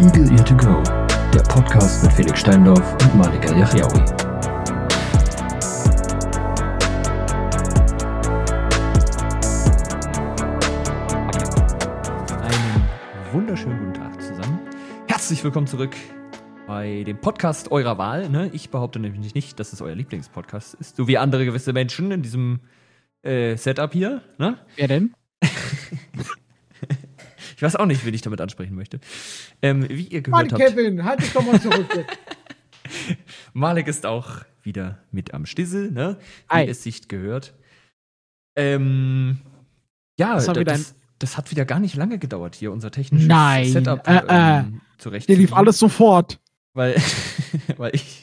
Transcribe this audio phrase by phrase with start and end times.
[0.00, 0.80] Eagle Ear to Go,
[1.34, 3.98] der Podcast mit Felix Steindorf und Malika Yachiaoui.
[12.40, 14.60] Einen wunderschönen guten Tag zusammen.
[15.08, 15.96] Herzlich willkommen zurück
[16.68, 18.28] bei dem Podcast eurer Wahl.
[18.28, 18.50] Ne?
[18.52, 22.22] Ich behaupte nämlich nicht, dass es euer Lieblingspodcast ist, so wie andere gewisse Menschen in
[22.22, 22.60] diesem
[23.22, 24.22] äh, Setup hier.
[24.38, 24.58] Ne?
[24.76, 25.14] Wer denn?
[27.58, 29.00] Ich weiß auch nicht, wen ich damit ansprechen möchte.
[29.62, 31.88] Ähm, wie ihr gehört Mann, habt, Kevin, halt dich doch mal zurück.
[33.52, 36.18] Malek ist auch wieder mit am Stissel, ne?
[36.48, 36.68] Wie Ei.
[36.68, 37.54] es sich gehört.
[38.54, 39.38] Ähm,
[40.20, 42.92] ja, Das war da- wieder das, das hat wieder gar nicht lange gedauert, hier unser
[42.92, 44.60] technisches Nein, Setup äh, äh.
[44.60, 45.28] ähm, zurecht.
[45.28, 46.38] Dir lief alles sofort.
[46.74, 46.94] Weil,
[47.76, 48.22] weil ich.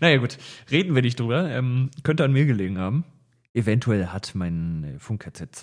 [0.00, 0.38] Naja, gut,
[0.70, 1.50] reden wir nicht drüber.
[1.50, 3.04] Ähm, könnte an mir gelegen haben.
[3.52, 5.54] Eventuell hat mein äh, Funkheadset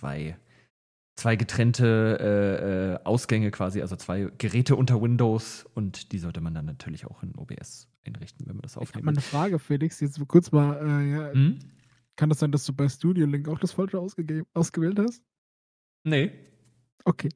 [1.15, 6.53] zwei, getrennte äh, äh, Ausgänge quasi, also zwei Geräte unter Windows und die sollte man
[6.53, 9.05] dann natürlich auch in OBS einrichten, wenn man das Ich habe aufnimmt.
[9.05, 9.99] mal eine Frage, Felix.
[9.99, 10.75] Jetzt kurz mal.
[10.77, 11.59] Äh, ja, Hm?
[12.15, 15.23] Kann das sein, dass du bei Studio Link auch das Falsche ausgewählt hast?
[16.03, 16.31] Nee,
[17.05, 17.29] Okay.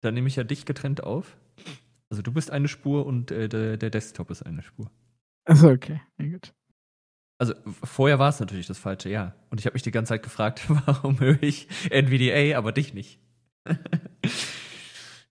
[0.00, 1.36] dann nehme ich ja dich getrennt auf.
[2.10, 4.90] Also du bist eine Spur und äh, der, der Desktop ist eine Spur.
[5.44, 6.00] Also okay.
[6.18, 6.54] Ja, gut.
[7.38, 9.34] Also vorher war es natürlich das Falsche, ja.
[9.50, 13.18] Und ich habe mich die ganze Zeit gefragt, warum höre ich NVDA, aber dich nicht.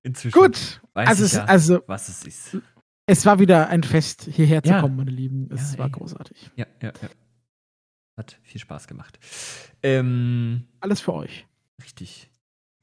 [0.03, 0.81] Inzwischen Gut.
[0.93, 2.57] weiß Also, ich es, ja, also, was es ist.
[3.05, 4.81] es war wieder ein Fest, hierher zu Ja.
[4.81, 5.49] kommen, meine Lieben.
[5.51, 5.91] Es Ja, war ey.
[5.91, 6.49] großartig.
[6.55, 7.09] Ja, ja, ja.
[8.17, 9.19] Hat viel Spaß gemacht.
[9.83, 11.45] Ähm, Alles für euch.
[11.83, 12.29] richtig.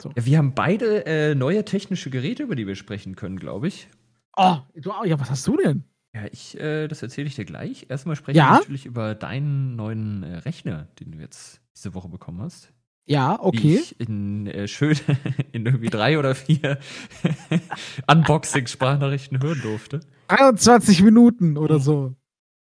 [0.00, 0.10] So.
[0.16, 3.88] Ja, wir haben beide äh, neue technische Geräte, über die wir sprechen können, glaube ich.
[4.36, 5.82] Oh, du, ja, was hast du denn?
[6.22, 7.86] Ja, ich, äh, das erzähle ich dir gleich.
[7.88, 8.50] Erstmal sprechen Ja?
[8.54, 12.72] wir natürlich über deinen neuen äh, Rechner, den du jetzt diese Woche bekommen hast.
[13.06, 13.76] Ja, okay.
[13.76, 14.96] ich in äh, schön
[15.52, 16.78] in irgendwie drei oder vier
[18.06, 20.00] Unboxing-Sprachnachrichten hören durfte.
[20.28, 21.82] 23 Minuten oder Mhm.
[21.82, 22.14] so.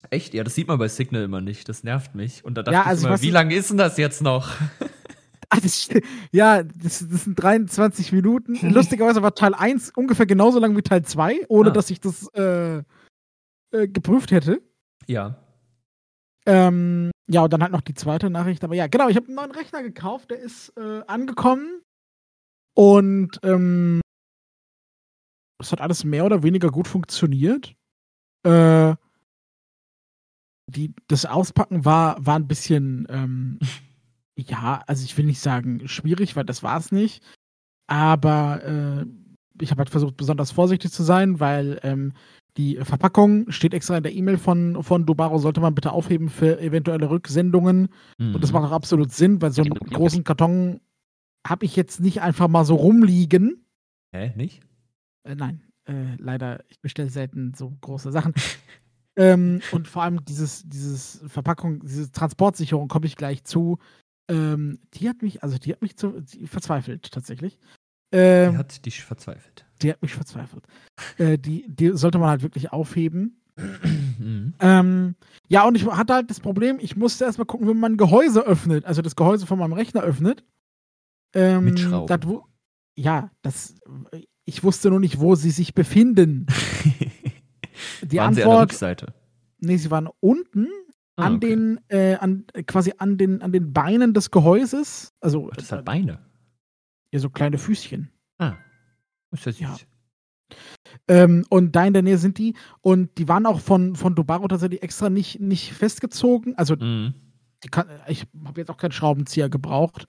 [0.10, 0.34] Echt?
[0.34, 1.70] Ja, das sieht man bei Signal immer nicht.
[1.70, 2.44] Das nervt mich.
[2.44, 4.22] Und da dachte Ja, ich also immer, was wie ich- lange ist denn das jetzt
[4.22, 4.50] noch?
[5.54, 5.90] Ah, das,
[6.32, 8.58] ja, das, das sind 23 Minuten.
[8.72, 11.74] Lustigerweise war Teil 1 ungefähr genauso lang wie Teil 2, ohne Ah.
[11.74, 12.84] dass ich das äh,
[13.72, 14.62] äh, geprüft hätte.
[15.08, 15.38] Ja.
[16.46, 18.64] Ähm, ja, und dann halt noch die zweite Nachricht.
[18.64, 21.82] Aber ja, genau, ich habe einen neuen Rechner gekauft, der ist äh, angekommen.
[22.76, 24.02] Und ähm,
[25.60, 27.76] es hat alles mehr oder weniger gut funktioniert.
[28.44, 28.96] Äh,
[30.68, 33.60] die, das Auspacken war, war ein bisschen, ähm,
[34.38, 37.24] ja, also ich will nicht sagen schwierig, weil das war es nicht.
[37.88, 39.06] Aber äh,
[39.62, 42.14] ich habe halt versucht, besonders vorsichtig zu sein, weil ähm,
[42.58, 46.60] die Verpackung steht extra in der E-Mail von, von Dubaro, sollte man bitte aufheben für
[46.60, 47.88] eventuelle Rücksendungen.
[48.20, 48.56] Und das Mhm.
[48.60, 50.82] macht auch absolut Sinn, weil so einen großen Karton
[51.48, 53.66] habe ich jetzt nicht einfach mal so rumliegen.
[54.14, 54.62] Hä, nicht?
[55.24, 58.34] Äh, nein, äh, leider, ich bestelle selten so große Sachen.
[59.16, 63.80] ähm, und vor allem dieses, dieses Verpackung, diese Transportsicherung, komme ich gleich zu.
[64.30, 67.58] Ähm, die hat mich, also die hat mich zu, verzweifelt tatsächlich.
[68.14, 69.66] Die Ähm, hat dich verzweifelt.
[69.82, 70.66] die hat mich verzweifelt.
[71.18, 73.42] Äh, die, die sollte man halt wirklich aufheben.
[74.20, 74.54] Mhm.
[74.60, 75.16] Ähm,
[75.48, 78.42] ja, und ich hatte halt das Problem, ich musste erstmal gucken, wie man ein Gehäuse
[78.46, 80.44] öffnet, also das Gehäuse von meinem Rechner öffnet.
[81.34, 82.08] Ähm, Mit Schrauben.
[82.08, 82.46] dat wo-
[82.96, 83.76] ja, das,
[84.46, 86.46] ich wusste nur nicht, wo sie sich befinden.
[88.04, 89.14] Die Waren sie an der Antwort, Rückseite?
[89.60, 90.68] nee, sie waren unten
[91.18, 91.48] Ah, an okay.
[91.50, 95.14] den, äh, an, quasi an den, an den Beinen des Gehäuses.
[95.20, 96.20] Also, Das hat Beine.
[97.12, 98.10] Ja, so kleine Füßchen.
[98.40, 98.54] Ah.
[99.32, 99.60] Ist ja süß.
[99.62, 99.78] Ja.
[101.08, 102.56] Ähm, und da in der Nähe sind die.
[102.82, 106.58] Und die waren auch von, von Dubaro tatsächlich extra nicht, nicht festgezogen.
[106.58, 107.14] Also, Mhm.
[107.72, 110.06] kann, ich habe jetzt auch keinen Schraubenzieher gebraucht.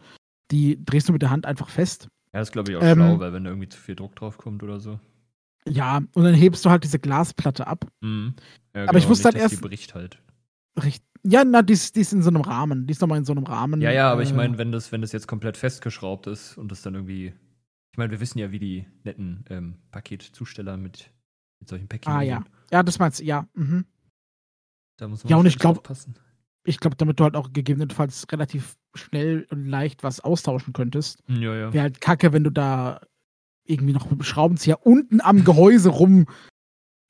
[0.51, 2.09] Die drehst du mit der Hand einfach fest.
[2.33, 4.39] Ja, das glaube ich auch Ähm, schlau, weil wenn da irgendwie zu viel Druck drauf
[4.39, 4.99] kommt oder so.
[5.69, 7.87] Ja, und dann hebst du halt diese Glasplatte ab.
[8.01, 8.34] Mhm.
[8.75, 10.19] Ja, Aber ich wusste nicht, halt dass die erst- bricht halt.
[10.81, 12.87] Richt ja, na, die ist, die ist in so einem Rahmen.
[12.87, 13.80] Die ist nochmal in so einem Rahmen.
[13.80, 16.72] Ja, ja, aber ich äh, meine, wenn das, wenn das jetzt komplett festgeschraubt ist und
[16.72, 17.33] das dann irgendwie.
[17.92, 21.13] Ich meine, wir wissen ja, wie die netten ähm, Paketzusteller mit,
[21.60, 22.42] mit solchen Päckchen Ah, ja.
[22.72, 23.47] Ja, das meinst du, ja.
[23.54, 23.84] Mhm.
[24.98, 26.16] Da muss man Ja, und ich schon glaub- aufpassen.
[26.65, 31.22] Ich glaube, damit du halt auch gegebenenfalls relativ schnell und leicht was austauschen könntest.
[31.28, 31.72] Ja, ja.
[31.72, 33.01] Wäre halt kacke, wenn du da
[33.65, 36.27] irgendwie noch mit dem Schraubenzieher unten am Gehäuse rum,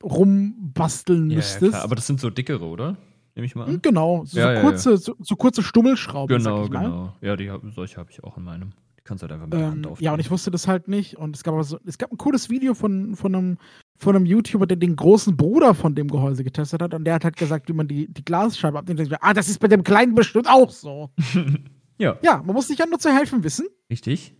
[0.02, 1.70] rumbasteln ja, ja, müsstest.
[1.72, 1.82] klar.
[1.84, 2.96] Aber das sind so dickere, oder?
[3.34, 3.80] Nehme ich mal an.
[3.82, 6.84] Genau, so, Ja, ja, kurze, So, so kurze Stummelschrauben, sag Genau, ich mal.
[6.84, 7.16] genau.
[7.20, 8.70] Ja, die, solche habe ich auch in meinem.
[8.98, 10.04] Die kannst du halt einfach mit der Hand Ähm, aufdrehen.
[10.04, 11.16] ja, und ich wusste das halt nicht.
[11.16, 13.58] Und es gab, aber so, es gab ein cooles Video von, von, einem,
[13.98, 16.92] von einem YouTuber, der den großen Bruder von dem Gehäuse getestet hat.
[16.94, 19.08] Und der hat halt gesagt, wie man die, die Glasscheibe abnimmt.
[19.20, 21.10] Ah, das ist bei dem Kleinen bestimmt auch so.
[21.98, 23.66] ja, Ja, man muss sich ja nur zu helfen wissen.
[23.90, 24.34] richtig.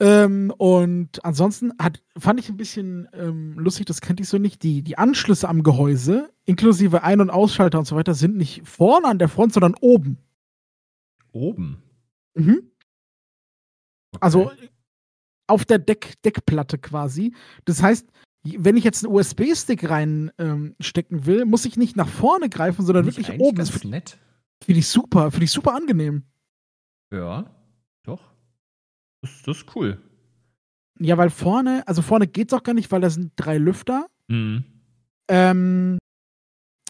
[0.00, 4.62] Ähm, und ansonsten hat, fand ich ein bisschen ähm, lustig, das kannte ich so nicht.
[4.62, 9.06] Die, die Anschlüsse am Gehäuse, inklusive Ein- und Ausschalter und so weiter, sind nicht vorne
[9.08, 10.16] an der Front, sondern oben.
[11.32, 11.82] Oben.
[12.34, 12.70] Mhm.
[14.12, 14.18] Okay.
[14.20, 14.50] Also
[15.46, 17.34] auf der Deck Deckplatte quasi.
[17.66, 18.08] Das heißt,
[18.42, 23.04] wenn ich jetzt einen USB-Stick reinstecken ähm, will, muss ich nicht nach vorne greifen, sondern
[23.04, 23.56] Nicht wirklich oben.
[23.56, 24.18] Das finde nett.
[24.62, 26.24] find ich super, finde ich super angenehm.
[27.12, 27.50] Ja,
[28.04, 28.29] doch.
[29.22, 29.98] Das, das ist cool.
[30.98, 34.06] Ja, weil vorne, also vorne geht's auch gar nicht, weil da sind drei Lüfter.
[34.28, 34.64] Mhm.
[35.28, 35.98] Ähm,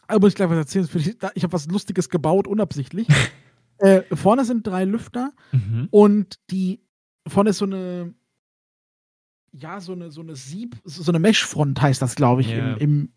[0.08, 0.88] aber muss ich gleich was erzählen.
[1.34, 3.06] Ich, habe was Lustiges gebaut, unabsichtlich.
[3.78, 5.88] äh, vorne sind drei Lüfter Mhm.
[5.90, 6.80] und die
[7.28, 8.14] vorne ist so eine,
[9.52, 12.74] ja, so eine, so eine Sieb, so eine Meshfront heißt das, glaube ich, Ja.
[12.74, 13.12] im, im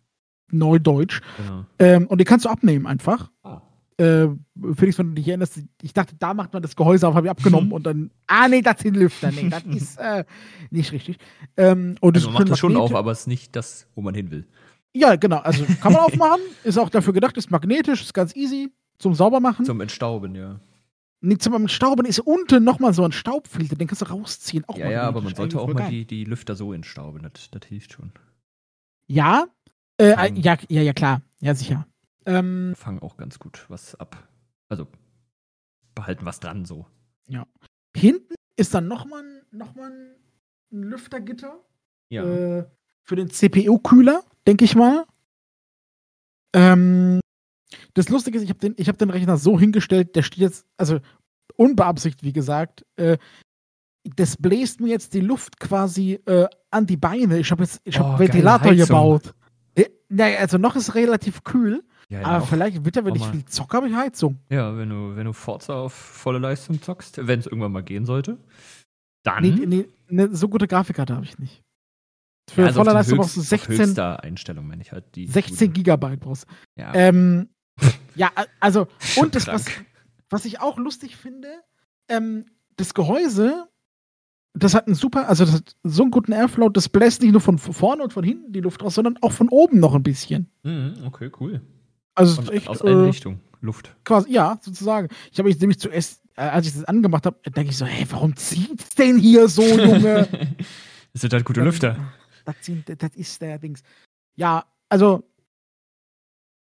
[0.52, 1.20] Neudeutsch.
[1.38, 1.64] Genau.
[1.78, 3.30] Ähm, und die kannst du abnehmen einfach.
[3.96, 4.28] Äh,
[4.76, 7.30] Felix, wenn du dich erinnerst, ich dachte, da macht man das Gehäuse auf, habe ich
[7.30, 10.24] abgenommen und dann, ah nee, das sind Lüfter, nee, das ist äh,
[10.70, 11.18] nicht richtig.
[11.56, 14.14] Ähm, und Also man macht das schon auf, aber es ist nicht das, wo man
[14.14, 14.46] hin will.
[14.96, 18.72] Ja, genau, also kann man aufmachen, ist auch dafür gedacht, ist magnetisch, ist ganz easy
[18.98, 19.64] zum Saubermachen.
[19.64, 20.60] Zum Entstauben, ja.
[21.20, 24.64] Nee, zum Stauben ist unten nochmal so ein Staubfilter, den kannst du rausziehen.
[24.66, 27.22] Auch Ja, ja, aber man sollte auch mal die, die Lüfter so entstauben.
[27.22, 28.12] Das, das hilft schon.
[29.06, 29.46] Ja,
[29.98, 31.86] äh, ja, ja, ja, klar, ja, sicher.
[32.26, 34.28] Ähm, Fangen auch ganz gut was ab.
[34.68, 34.86] Also
[35.94, 36.86] behalten was dran so.
[37.96, 41.60] hinten ist dann nochmal noch mal ein Lüftergitter.
[42.10, 42.24] Ja.
[42.24, 42.64] äh,
[43.02, 45.04] für den CPU-Kühler, denke ich mal.
[46.54, 47.20] Ähm,
[47.94, 50.66] das Lustige ist, ich habe den, ich hab den Rechner so hingestellt, der steht jetzt,
[50.76, 51.00] also
[51.56, 53.18] unbeabsichtigt, wie gesagt, äh,
[54.16, 57.38] das bläst mir jetzt die Luft quasi äh, an die Beine.
[57.38, 59.34] Ich habe jetzt ich hab Oh, Ventilator gebaut.
[59.74, 61.82] Äh, naja, also noch ist relativ kühl,
[62.14, 64.38] ja, ja, aber vielleicht wird er, wenn ich viel zocke, habe ich Heizung.
[64.48, 68.06] ja wenn, du, wenn du Forza auf volle Leistung zockst, wenn es irgendwann mal gehen
[68.06, 68.38] sollte,
[69.24, 69.42] dann.
[69.42, 71.62] Nee, nee, ne, so gute Grafikkarte habe ich nicht.
[72.48, 75.04] Für Ja, also den Leistung brauchst du auf 16, höchster Einstellung, meine ich halt.
[75.16, 75.68] Die 16 gute.
[75.70, 76.46] Gigabyte brauchst.
[76.78, 77.48] Ja, Ähm,
[78.14, 78.30] ja,
[78.60, 79.64] also, und das, was,
[80.30, 81.48] was ich auch lustig finde,
[82.08, 82.46] ähm,
[82.76, 83.66] das Gehäuse,
[84.52, 87.40] das hat einen super, also das hat so einen guten Airflow, das bläst nicht nur
[87.40, 90.48] von vorne und von hinten die Luft raus, sondern auch von oben noch ein bisschen.
[90.62, 91.60] Mhm, okay, cool.
[92.14, 93.40] Also echt aus allen äh, Richtungen.
[93.60, 93.94] Luft.
[94.04, 95.08] quasi, ja, sozusagen.
[95.32, 98.06] Ich habe mich nämlich zuerst, äh, als ich das angemacht habe, denke ich so, hey,
[98.10, 100.28] warum zieht's denn hier so, Junge?
[101.14, 101.96] Das sind halt gute Lüfter.
[102.44, 102.56] das,
[102.98, 103.82] das ist der Dings.
[104.36, 105.22] Ja, also,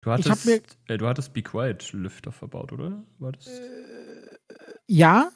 [0.02, 3.02] Du hattest, mir- äh, du hattest Be Quiet Lüfter verbaut, oder?
[3.19, 3.46] War das?
[3.46, 3.60] äh,
[4.88, 5.31] ja,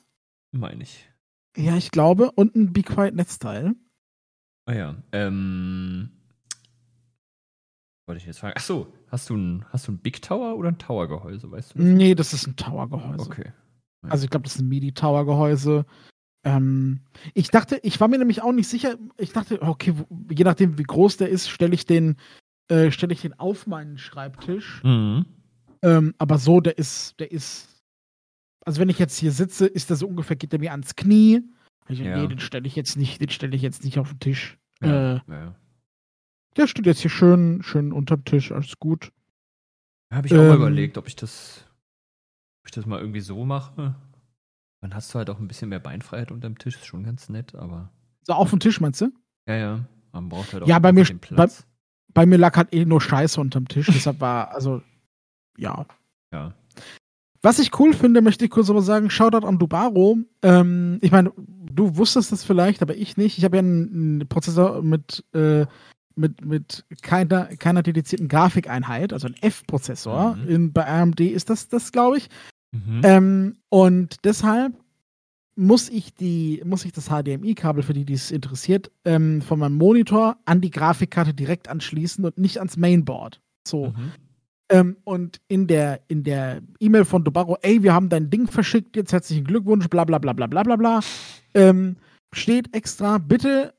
[0.53, 1.09] Meine ich.
[1.57, 3.75] ja, ich glaube, und ein Be Quiet Netzteil.
[4.67, 4.97] Ah ja.
[5.13, 6.11] Ähm.
[8.07, 8.55] Wollte ich jetzt fragen.
[8.57, 11.79] Ach so, hast du ein, hast du ein Big Tower oder ein Tower-Gehäuse, weißt du?
[11.79, 11.87] das?
[11.87, 13.27] Nee, das ist ein Tower-Gehäuse.
[13.27, 13.53] Okay.
[14.09, 15.85] Also ich glaube, das ist ein MIDI-Tower-Gehäuse.
[16.45, 17.01] Ähm,
[17.35, 18.97] ich dachte, ich war mir nämlich auch nicht sicher.
[19.19, 19.95] Ich dachte, okay,
[20.31, 22.17] je nachdem, wie groß der ist, stelle ich den,
[22.69, 24.83] äh, stelle ich den auf meinen Schreibtisch.
[24.85, 25.27] Mhm.
[25.83, 27.83] Ähm, aber so, der ist, der ist.
[28.65, 31.43] Also wenn ich jetzt hier sitze, ist der so ungefähr, geht der mir ans Knie.
[31.89, 32.17] Ich, Ja.
[32.17, 34.59] Nee, den stelle ich jetzt nicht, den stelle ich jetzt nicht auf den Tisch.
[34.81, 35.55] Ja, Äh, ja.
[36.57, 39.13] Der steht jetzt hier schön, schön unterm Tisch, alles gut.
[40.13, 41.65] Habe ich auch mal Ähm, überlegt, ob ich das,
[42.63, 43.95] ob ich das mal irgendwie so mache.
[44.81, 47.55] Dann hast du halt auch ein bisschen mehr Beinfreiheit unterm Tisch, ist schon ganz nett,
[47.55, 47.91] aber.
[48.23, 49.11] So auf dem Tisch, meinst du?
[49.49, 49.85] Ja, ja.
[50.13, 51.67] Man braucht halt auch Ja, bei mir- Platz.
[52.15, 54.83] Bei mir lag halt eh nur Scheiße unterm Tisch, deshalb war, also,
[55.59, 55.87] ja,
[56.33, 56.55] Ja.
[57.43, 60.19] Was ich cool finde, möchte ich kurz aber sagen, Shoutout an Dubaro.
[60.43, 63.39] Ähm, ich meine, du wusstest das vielleicht, aber ich nicht.
[63.39, 65.67] Ich habe ja einen, einen Prozessor mit, äh,
[66.17, 70.37] mit, mit keiner, keiner dedizierten Grafikeinheit, also ein F-Prozessor.
[70.37, 70.49] Mhm.
[70.49, 72.29] In- Bei AMD ist das das, glaube ich.
[72.73, 73.01] Mhm.
[73.05, 74.73] Ähm, und deshalb
[75.59, 79.77] muss ich die, muss ich das HDMI-Kabel, für die, die es interessiert, ähm, von meinem
[79.77, 83.41] Monitor an die Grafikkarte direkt anschließen und nicht ans Mainboard.
[83.67, 83.87] So.
[83.89, 84.13] Mhm.
[84.69, 88.97] Ähm, und in der in der E-Mail von Dobaro, ey, wir haben dein Ding verschickt,
[88.97, 91.01] jetzt herzlichen Glückwunsch, bla bla bla bla bla bla bla,
[91.55, 91.97] ähm,
[92.35, 93.75] steht extra, bitte,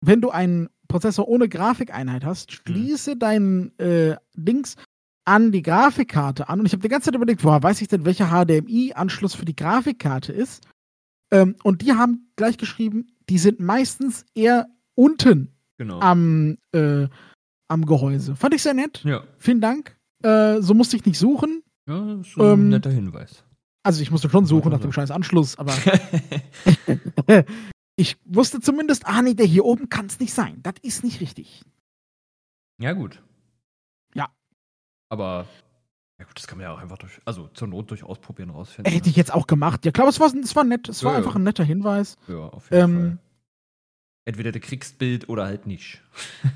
[0.00, 4.76] wenn du einen Prozessor ohne Grafikeinheit hast, schließe deinen äh, Dings
[5.24, 6.60] an die Grafikkarte an.
[6.60, 9.56] Und ich habe die ganze Zeit überlegt, woher weiß ich denn, welcher HDMI-Anschluss für die
[9.56, 10.64] Grafikkarte ist?
[11.32, 16.00] Ähm, und die haben gleich geschrieben, die sind meistens eher unten Genau.
[16.00, 17.08] am, äh,
[17.68, 18.36] am Gehäuse.
[18.36, 19.02] Fand ich sehr nett.
[19.04, 19.22] ja.
[19.38, 19.96] Vielen Dank.
[20.22, 21.62] Äh, so musste ich nicht suchen.
[21.88, 23.44] Ja, das ist ein Ähm, netter Hinweis.
[23.84, 25.72] Also ich musste schon suchen nach dem scheiß Anschluss, aber
[27.96, 30.60] ich wusste zumindest, ah nee, der hier oben kann es nicht sein.
[30.62, 31.62] Das ist nicht richtig.
[32.78, 33.22] ja, gut.
[34.14, 34.28] Ja.
[35.08, 35.46] Aber,
[36.18, 38.92] ja gut, das kann man ja auch einfach durch, also zur Not durch Ausprobieren rausfinden.
[38.92, 39.84] Hätte ich jetzt auch gemacht.
[39.84, 40.88] Ja, klar, es war, es war nett.
[40.88, 41.24] Es war Ja, ja.
[41.24, 42.16] einfach ein netter Hinweis.
[42.28, 43.18] Ja, auf jeden Ähm, Fall.
[44.24, 46.00] Entweder du kriegst Bild oder halt nicht.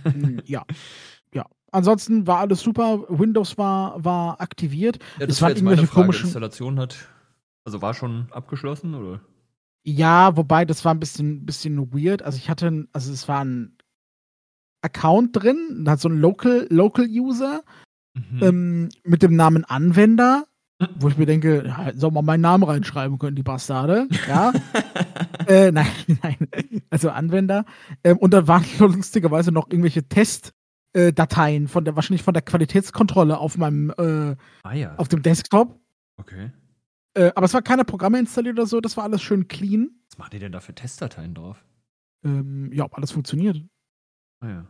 [0.04, 0.64] Mm, ja.
[1.34, 1.46] Ja.
[1.72, 3.04] Ansonsten war alles super.
[3.08, 4.98] Windows war, war aktiviert.
[5.18, 6.08] Ja, Es das waren war jetzt meine Frage.
[6.08, 6.96] komischen- Installation hat,
[7.64, 9.20] also war schon abgeschlossen oder?
[9.86, 12.22] Ja, wobei das war ein bisschen, bisschen weird.
[12.22, 13.76] Also ich hatte, also es war ein
[14.82, 17.62] Account drin, da hat so ein Local, Local User
[18.16, 18.42] Mhm.
[18.42, 20.46] ähm, mit dem Namen Anwender,
[20.98, 24.08] wo ich mir denke, ja, auch mal meinen Namen reinschreiben können, die Bastarde.
[24.28, 24.52] Ja.
[25.46, 25.86] äh, nein,
[26.22, 26.36] nein.
[26.90, 27.64] Also Anwender.
[28.04, 33.58] Ähm, und da waren lustigerweise noch irgendwelche Testdateien von der, wahrscheinlich von der Qualitätskontrolle auf
[33.58, 34.94] meinem, äh, ah ja.
[34.96, 35.78] auf dem Desktop.
[36.18, 36.52] Okay.
[37.16, 39.90] Äh, aber es war keine Programme installiert oder so, das war alles schön clean.
[40.10, 41.64] Was machen die denn da für Testdateien drauf?
[42.24, 43.56] Ähm, ja, ob alles funktioniert.
[44.40, 44.66] Ah ja.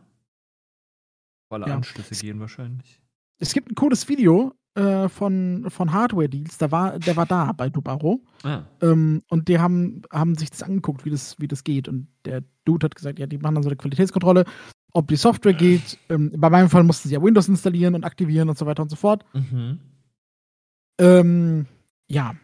[1.49, 1.75] Alle Ja.
[1.75, 3.01] Anschlüsse gehen wahrscheinlich.
[3.39, 7.51] Es gibt ein cooles Video äh, von, von Hardware Deals, da war, der war da
[7.51, 8.23] bei Dubaro.
[8.43, 8.63] Ah.
[8.81, 11.89] Ähm, und die haben, haben sich das angeguckt, wie das, wie das geht.
[11.89, 14.45] Und der Dude hat gesagt, ja, die machen dann so eine Qualitätskontrolle,
[14.93, 15.97] ob die Software geht.
[16.07, 18.89] Ähm, bei meinem Fall mussten sie ja Windows installieren und aktivieren und so weiter und
[18.89, 19.25] so fort.
[19.33, 19.79] Mhm.
[20.99, 21.65] Ähm,
[22.07, 22.35] ja.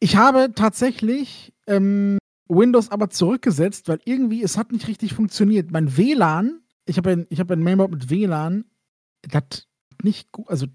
[0.00, 2.18] Ich habe tatsächlich ähm,
[2.48, 5.70] Windows aber zurückgesetzt, weil irgendwie es hat nicht richtig funktioniert.
[5.70, 8.64] Mein WLAN, ich habe ein, ich hab ein Mainboard mit WLAN,
[9.22, 9.68] das hat
[10.02, 10.66] nicht gut, also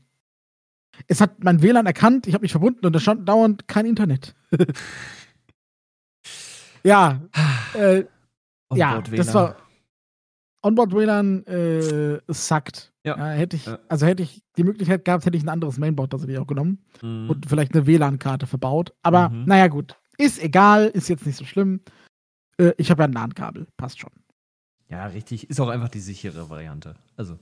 [1.08, 4.34] es hat mein WLAN erkannt, ich habe mich verbunden und da stand dauernd kein Internet.
[6.84, 7.22] ja,
[7.74, 8.06] äh,
[8.74, 9.67] ja, Onboard das war
[10.68, 12.94] Onboard WLAN äh, sackt.
[13.04, 13.16] Ja.
[13.30, 13.80] hätte ich, Ja.
[13.88, 17.30] also hätte ich die Möglichkeit gehabt, hätte ich ein anderes Mainboard tatsächlich auch genommen Mhm.
[17.30, 18.94] und vielleicht eine WLAN-Karte verbaut.
[19.02, 19.46] Aber Mhm.
[19.46, 19.96] naja, gut.
[20.18, 21.80] Ist egal, ist jetzt nicht so schlimm.
[22.58, 24.12] Äh, ich habe ja ein LAN-Kabel, passt schon.
[24.90, 25.50] Ja, richtig.
[25.50, 26.96] Ist auch einfach die sichere Variante.
[27.16, 27.38] Also,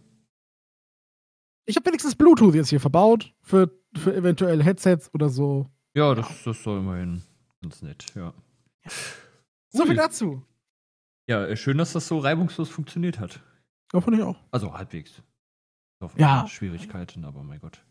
[1.68, 5.68] Ich habe wenigstens Bluetooth jetzt hier verbaut für, für eventuell Headsets oder so.
[5.96, 7.24] ja, das, das soll immerhin
[7.62, 8.34] ganz nett, ja.
[9.70, 10.44] So viel dazu.
[11.28, 13.42] Ja, äh, schön, dass das so reibungslos funktioniert hat.
[13.92, 14.38] Davon ich auch.
[14.52, 15.22] Also halbwegs.
[16.00, 16.48] Auf Ja.
[16.48, 17.84] Schwierigkeiten, aber mein Gott.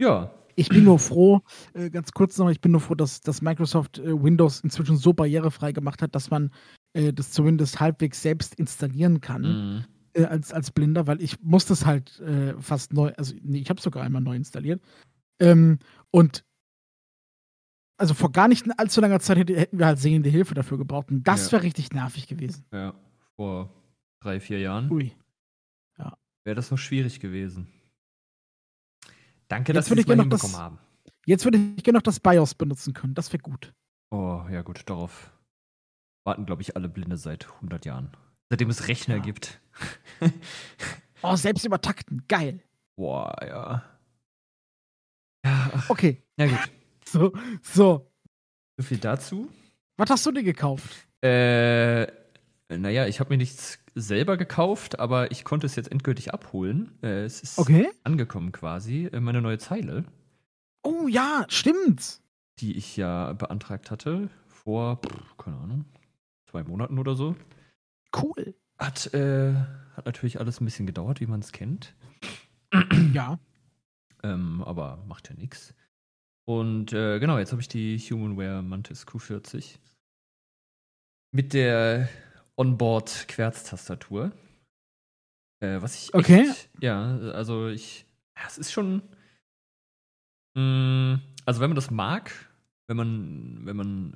[0.00, 0.32] Ja.
[0.58, 1.42] Ich bin nur froh,
[1.74, 5.12] äh, ganz kurz noch, ich bin nur froh, dass, dass Microsoft äh, Windows inzwischen so
[5.12, 6.50] barrierefrei gemacht hat, dass man
[6.94, 9.42] äh, das zumindest halbwegs selbst installieren kann.
[9.42, 9.84] Mhm.
[10.14, 13.68] äh, als, als Blinder, weil ich musste es halt äh, fast neu, also nee, ich
[13.68, 14.80] habe es sogar einmal neu installiert.
[15.40, 15.78] Ähm,
[16.10, 16.45] und
[17.96, 21.10] also vor gar nicht allzu langer Zeit hätte, hätten wir halt sehende Hilfe dafür gebraucht.
[21.10, 21.52] Und das Ja.
[21.52, 22.64] wäre richtig nervig gewesen.
[22.72, 22.94] Ja.
[23.36, 23.72] Vor
[24.22, 25.12] drei, vier Jahren Ui.
[26.44, 27.66] wäre das noch schwierig gewesen.
[29.48, 30.78] Danke, Jetzt dass wir würde es ich mal gerne noch hinbekommen das- haben.
[31.26, 33.14] Jetzt würde ich gerne noch das BIOS benutzen können.
[33.14, 33.72] Das wäre gut.
[34.10, 35.32] Oh, ja gut, darauf
[36.24, 38.10] warten, glaube ich, alle Blinde seit 100 Jahren.
[38.48, 39.22] Seitdem es Rechner Ja.
[39.22, 39.60] gibt.
[41.22, 42.24] Oh, selbst übertakten.
[42.28, 42.62] Geil.
[42.96, 43.82] Boah, ja.
[45.44, 46.22] Ja, Okay.
[46.36, 46.70] na gut.
[47.08, 47.32] So,
[47.62, 48.10] so.
[48.76, 49.48] So viel dazu.
[49.96, 51.06] Was hast du dir gekauft?
[51.22, 52.06] Äh,
[52.68, 56.98] naja, ich habe mir nichts selber gekauft, aber ich konnte es jetzt endgültig abholen.
[57.02, 57.88] Äh, es ist Okay.
[58.04, 60.04] angekommen quasi, äh, meine neue Zeile,
[60.82, 62.20] Oh ja, stimmt.
[62.58, 65.84] die ich ja beantragt hatte vor, pff, keine Ahnung,
[66.50, 67.34] zwei Monaten oder so.
[68.14, 68.54] Cool.
[68.78, 69.54] Hat, äh,
[69.96, 71.94] hat natürlich alles ein bisschen gedauert, wie man es kennt.
[73.12, 73.38] Ja.
[74.22, 75.72] Ähm, aber macht ja nichts.
[76.48, 79.78] Und äh, genau, jetzt habe ich die Humanware Mantis Q40
[81.32, 82.08] mit der
[82.56, 84.32] Onboard-Querztastatur.
[85.60, 86.48] Äh, was ich Okay.
[86.48, 88.06] echt, ja, also ich,
[88.46, 89.02] es ist schon,
[90.54, 92.30] mh, also wenn man das mag,
[92.86, 94.12] wenn man, wenn man,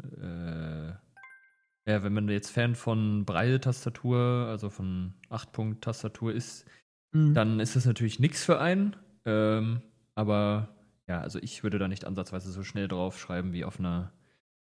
[1.87, 6.65] äh, ja, wenn man jetzt Fan von Braille-Tastatur, also von 8-Punkt-Tastatur ist,
[7.13, 7.35] Mhm.
[7.35, 8.95] dann ist das natürlich nichts für einen.
[9.25, 9.83] Ähm,
[10.15, 10.69] aber
[11.11, 14.13] ja, also ich würde da nicht ansatzweise so schnell drauf schreiben wie auf einer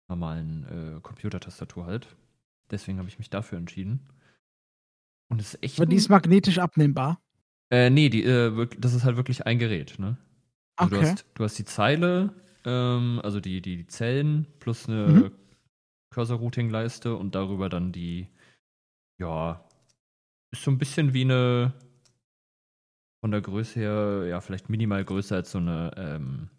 [0.08, 2.16] normalen äh, Computertastatur halt.
[2.70, 4.08] Deswegen habe ich mich dafür entschieden.
[5.30, 5.80] Und es ist echt.
[5.80, 7.20] Aber die ist magnetisch abnehmbar.
[7.72, 10.18] äh, nee, die, äh, das ist halt wirklich ein Gerät, ne?
[10.80, 11.02] Also Okay.
[11.02, 12.34] du, hast, du hast die Zeile,
[12.66, 15.32] ähm, also die, die, die Zellen plus eine Mhm.
[16.12, 18.28] Cursor-Routing-Leiste und darüber dann die,
[19.20, 19.66] ja,
[20.52, 21.74] ist so ein bisschen wie eine,
[23.22, 26.50] von der Größe her, ja, vielleicht minimal größer als so eine ähm,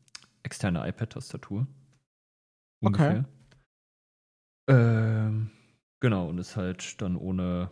[0.43, 1.67] externe iPad-Tastatur.
[2.85, 3.25] Okay.
[4.69, 5.51] Ähm,
[6.01, 7.71] genau, und ist halt dann ohne,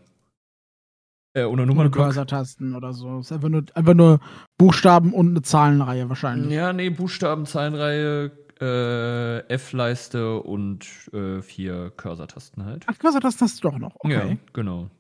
[1.35, 2.07] äh, ohne Ohne Nummernblock.
[2.07, 3.19] Cursor-Tasten oder so.
[3.21, 4.21] Ist einfach nur, einfach nur
[4.59, 6.53] Buchstaben und eine Zahlenreihe wahrscheinlich.
[6.53, 12.85] Ja, nee, Buchstaben, Zahlenreihe, äh, F-Leiste und äh, vier Cursor-Tasten halt.
[12.89, 13.95] Ach, Cursor-Tasten hast du doch noch.
[13.99, 14.31] Okay.
[14.31, 14.91] Ja, genau.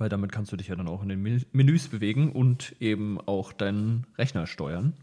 [0.00, 3.20] Weil damit kannst du dich ja dann auch in den Men- Menüs bewegen und eben
[3.20, 4.94] auch deinen Rechner steuern.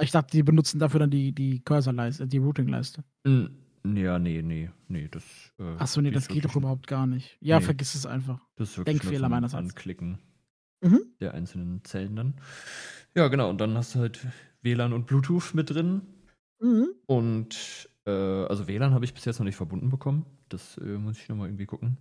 [0.00, 3.04] Ich dachte, die benutzen dafür dann die, die Cursor-Leiste, die Routing-Leiste.
[3.24, 5.24] N- Ja, nee, nee, nee, das.
[5.58, 7.38] Äh, Achso, nee, das geht doch überhaupt gar nicht.
[7.40, 7.64] Ja, Nee.
[7.64, 8.40] vergiss es einfach.
[8.56, 9.62] Das ist wirklich Denkfehler meinerseits.
[9.70, 10.18] Anklicken
[10.82, 11.00] Mhm.
[11.20, 12.34] der einzelnen Zellen dann.
[13.14, 13.48] Ja, genau.
[13.48, 14.26] Und dann hast du halt
[14.60, 16.02] WLAN und Bluetooth mit drin.
[16.60, 16.88] Mhm.
[17.06, 20.26] Und äh, also WLAN habe ich bis jetzt noch nicht verbunden bekommen.
[20.50, 21.96] Das äh, muss ich nochmal irgendwie gucken.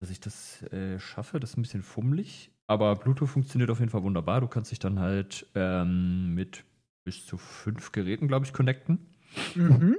[0.00, 2.50] Dass ich das äh, schaffe, das ist ein bisschen fummelig.
[2.66, 4.40] Aber Bluetooth funktioniert auf jeden Fall wunderbar.
[4.40, 6.64] Du kannst dich dann halt ähm, mit
[7.04, 9.14] bis zu fünf Geräten, glaube ich, connecten.
[9.54, 9.96] Mhm.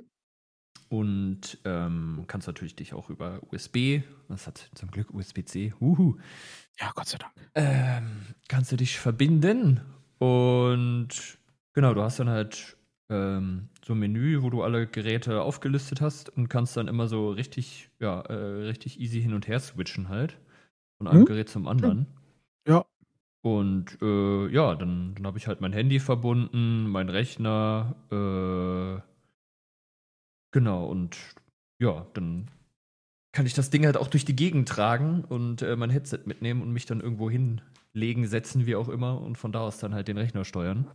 [0.89, 6.18] Und ähm, kannst natürlich dich auch über USB, das hat zum Glück USB-C, uhu,
[6.80, 7.34] Ja, Gott sei Dank.
[7.56, 9.82] ähm, kannst du dich verbinden.
[10.20, 11.38] Und
[11.74, 12.76] genau, du hast dann halt
[13.10, 17.30] ähm, so ein Menü, wo du alle Geräte aufgelistet hast und kannst dann immer so
[17.32, 18.34] richtig, ja, äh,
[18.66, 20.40] richtig easy hin und her switchen halt.
[20.98, 21.26] Von einem Mhm.
[21.26, 22.08] Gerät zum anderen.
[22.68, 22.86] Ja.
[23.42, 29.02] Und äh, ja, dann, dann habe ich halt mein Handy verbunden, mein Rechner, äh,
[30.52, 31.18] genau, und
[31.80, 32.50] ja, dann
[33.34, 36.62] kann ich das Ding halt auch durch die Gegend tragen und äh, mein Headset mitnehmen
[36.62, 40.08] und mich dann irgendwo hinlegen, setzen, wie auch immer, und von da aus dann halt
[40.08, 40.88] den Rechner steuern.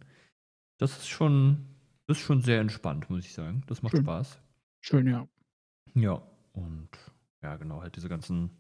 [0.78, 1.66] Das ist schon,
[2.09, 3.62] ist schon sehr entspannt, muss ich sagen.
[3.66, 4.02] Das macht Schön.
[4.04, 4.38] Spaß.
[4.80, 5.26] Schön, ja.
[5.94, 6.88] Ja, und
[7.42, 8.50] ja, genau, halt diese ganzen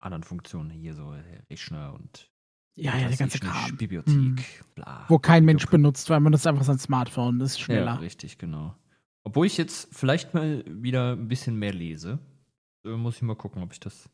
[0.00, 2.30] anderen Funktionen hier, so äh, Rechner und
[2.76, 3.76] Ja, ja, der was ganze Kram.
[3.76, 4.36] Bibliothek, Hm.
[4.74, 5.04] bla.
[5.08, 5.70] Wo kein Mensch Juck.
[5.72, 8.00] benutzt, weil man das einfach sein Smartphone ist Ja, schneller.
[8.00, 8.74] richtig, genau.
[9.24, 12.18] Obwohl ich jetzt vielleicht mal wieder ein bisschen mehr lese.
[12.84, 14.08] Äh, muss ich mal gucken, ob ich das,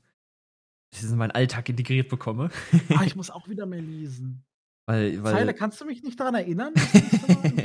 [0.90, 2.50] das in meinen Alltag integriert bekomme.
[2.96, 4.42] ah, ich muss auch wieder mehr lesen.
[4.86, 6.74] Weil, weil, Zeile, kannst du mich nicht daran erinnern?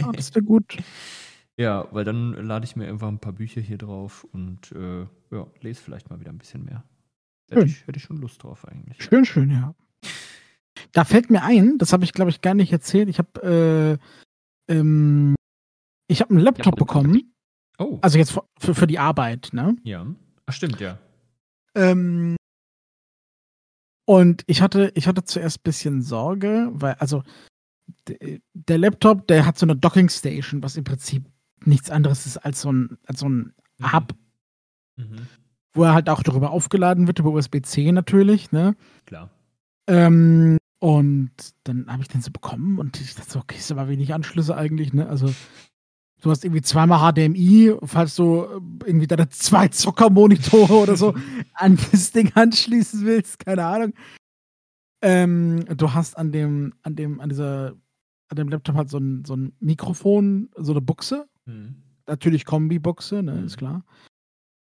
[0.03, 0.77] Ah, das wäre gut.
[1.57, 5.47] ja, weil dann lade ich mir einfach ein paar Bücher hier drauf und äh, ja,
[5.61, 6.83] lese vielleicht mal wieder ein bisschen mehr.
[7.49, 9.03] Hätte ich, hätte ich schon Lust drauf eigentlich.
[9.03, 9.73] Schön, schön, ja.
[10.93, 13.09] Da fällt mir ein, das habe ich, glaube ich, gar nicht erzählt.
[13.09, 13.99] Ich habe
[14.69, 15.35] äh, ähm,
[16.07, 16.87] ich habe einen Laptop Laptop.
[16.87, 17.33] bekommen.
[17.79, 19.75] Oh, Also jetzt für, für, für die Arbeit, ne?
[19.83, 20.05] ja.
[20.45, 20.97] Ach, stimmt, ja.
[21.75, 22.35] Ähm,
[24.09, 27.21] und ich hatte, ich hatte zuerst ein bisschen Sorge, weil, also,
[28.55, 31.25] der Laptop, der hat so eine Docking Station, was im Prinzip
[31.63, 34.15] nichts anderes ist als so ein, als so ein Hub,
[34.97, 35.27] Mhm.
[35.73, 38.75] wo er halt auch darüber aufgeladen wird, über USB-C natürlich, ne?
[39.05, 39.29] Klar.
[39.87, 41.31] Ähm, und
[41.65, 44.57] dann habe ich den so bekommen und ich dachte so, okay, ist aber wenig Anschlüsse
[44.57, 45.07] eigentlich, ne?
[45.07, 45.31] Also,
[46.21, 51.13] du hast irgendwie zweimal HDMI, falls du äh, irgendwie deine zwei Zockermonitore oder so
[51.53, 53.93] an das Ding anschließen willst, keine Ahnung.
[55.01, 57.73] Ähm, du hast an dem, an dem, an dieser,
[58.29, 61.75] an dem Laptop halt so ein, so ein Mikrofon, so eine Buchse, Mhm.
[62.05, 63.45] natürlich Kombi-Buchse, ne, Mhm.
[63.45, 63.83] ist klar.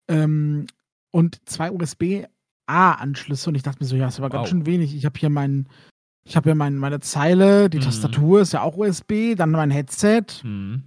[0.09, 0.67] Ähm,
[1.11, 4.49] und zwei USB-A-Anschlüsse und ich dachte mir so, ja, ist aber ganz Wow.
[4.51, 4.95] schön wenig.
[4.95, 5.69] Ich habe hier mein,
[6.25, 7.83] ich habe hier mein, meine Zeile, die Mhm.
[7.83, 10.25] Tastatur ist ja auch USB, dann mein Headset.
[10.45, 10.85] Mhm.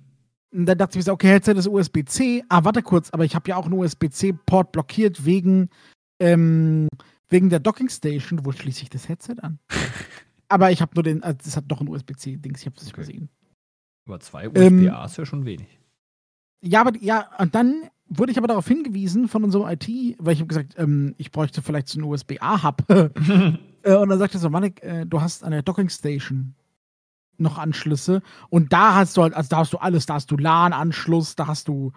[0.56, 2.44] Und dann dachte ich mir so, okay, Headset ist USB-C.
[2.48, 5.70] Ah, warte kurz, aber ich habe ja auch einen USB-C-Port blockiert wegen,
[6.20, 6.88] ähm,
[7.28, 8.46] wegen der Docking Station.
[8.46, 9.60] Wo schließe ich das Headset an?
[10.48, 12.94] aber ich habe nur den, also das hat doch ein USB-C-Dings, ich habe das nicht
[12.94, 13.02] Okay.
[13.02, 13.30] übersehen.
[14.08, 15.80] Aber zwei Ähm, USB-A ist ja schon wenig.
[16.62, 19.88] Ja, aber ja, und dann wurde ich aber darauf hingewiesen von unserem IT,
[20.20, 22.86] weil ich habe gesagt, ähm, ich bräuchte vielleicht so einen USB-A-Hub.
[23.86, 26.56] Äh, und dann sagte er so, Manik, äh, du hast an der Docking Station
[27.40, 30.38] noch Anschlüsse und da hast du halt, also da hast du alles, da hast du
[30.38, 31.92] LAN-Anschluss, da hast du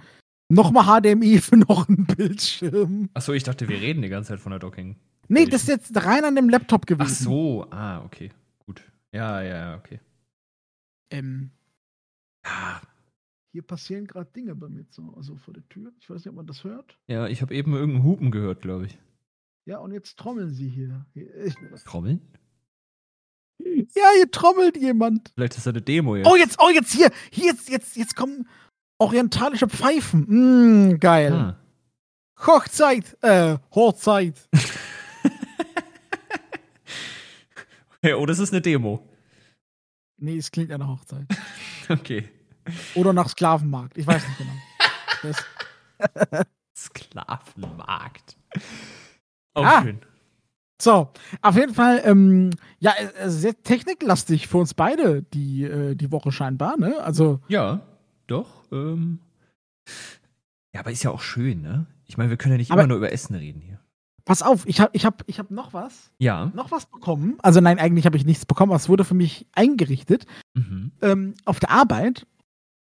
[0.48, 3.11] nochmal HDMI für noch einen Bildschirm.
[3.14, 4.96] Achso, ich dachte, wir reden die ganze Zeit von der Docking.
[5.29, 7.07] Nee, das ist jetzt rein an dem Laptop gewesen.
[7.07, 8.31] Ach so, ah, okay.
[8.66, 8.83] Gut.
[9.12, 10.01] Ja, ja, ja, okay.
[11.11, 11.51] Ähm,
[12.48, 12.81] Ah,
[13.53, 15.92] hier passieren gerade Dinge bei mir so, also vor der Tür.
[16.01, 16.98] Ich weiß nicht, ob man das hört.
[17.09, 18.98] Ja, ich habe eben irgendeinen Hupen gehört, glaube ich.
[19.66, 21.05] Ja, und jetzt trommeln sie hier.
[21.14, 22.20] Ich, Trommeln?
[23.94, 25.31] Ja, hier trommelt jemand.
[25.35, 26.26] Vielleicht ist das eine Demo jetzt.
[26.26, 28.48] Oh, jetzt, oh, jetzt hier, hier, jetzt, jetzt, jetzt kommen
[28.98, 30.90] orientalische Pfeifen.
[30.92, 31.33] Mm, geil.
[31.33, 31.57] Ah.
[32.46, 34.48] Hochzeit, äh, Hochzeit.
[38.00, 39.09] Ja, oh, das ist eine Demo.
[40.18, 41.26] Nee, es klingt ja nach Hochzeit.
[41.90, 42.28] Okay.
[42.94, 43.96] Oder nach Sklavenmarkt.
[43.96, 45.33] Ich weiß nicht genau.
[46.76, 48.37] Sklavenmarkt.
[49.54, 49.83] Auch Ah.
[49.83, 50.00] schön.
[50.80, 51.10] So,
[51.42, 56.30] auf jeden Fall, ähm, ja, äh, sehr techniklastig für uns beide die, äh, die Woche
[56.32, 57.00] scheinbar, ne?
[57.02, 57.80] Also, Ja,
[58.26, 58.62] doch.
[58.72, 59.18] Ähm.
[60.74, 61.86] Ja, aber ist ja auch schön, ne?
[62.06, 63.78] Ich meine, wir können ja nicht Aber- immer nur über Essen reden hier.
[64.24, 66.10] pass auf, ich hab, ich hab, ich hab noch was.
[66.18, 66.52] Ja.
[66.54, 67.38] Noch was bekommen.
[67.42, 70.26] Also, nein, eigentlich habe ich nichts bekommen, aber es wurde für mich eingerichtet.
[70.54, 70.92] Mhm.
[71.00, 72.26] Ähm, auf der Arbeit.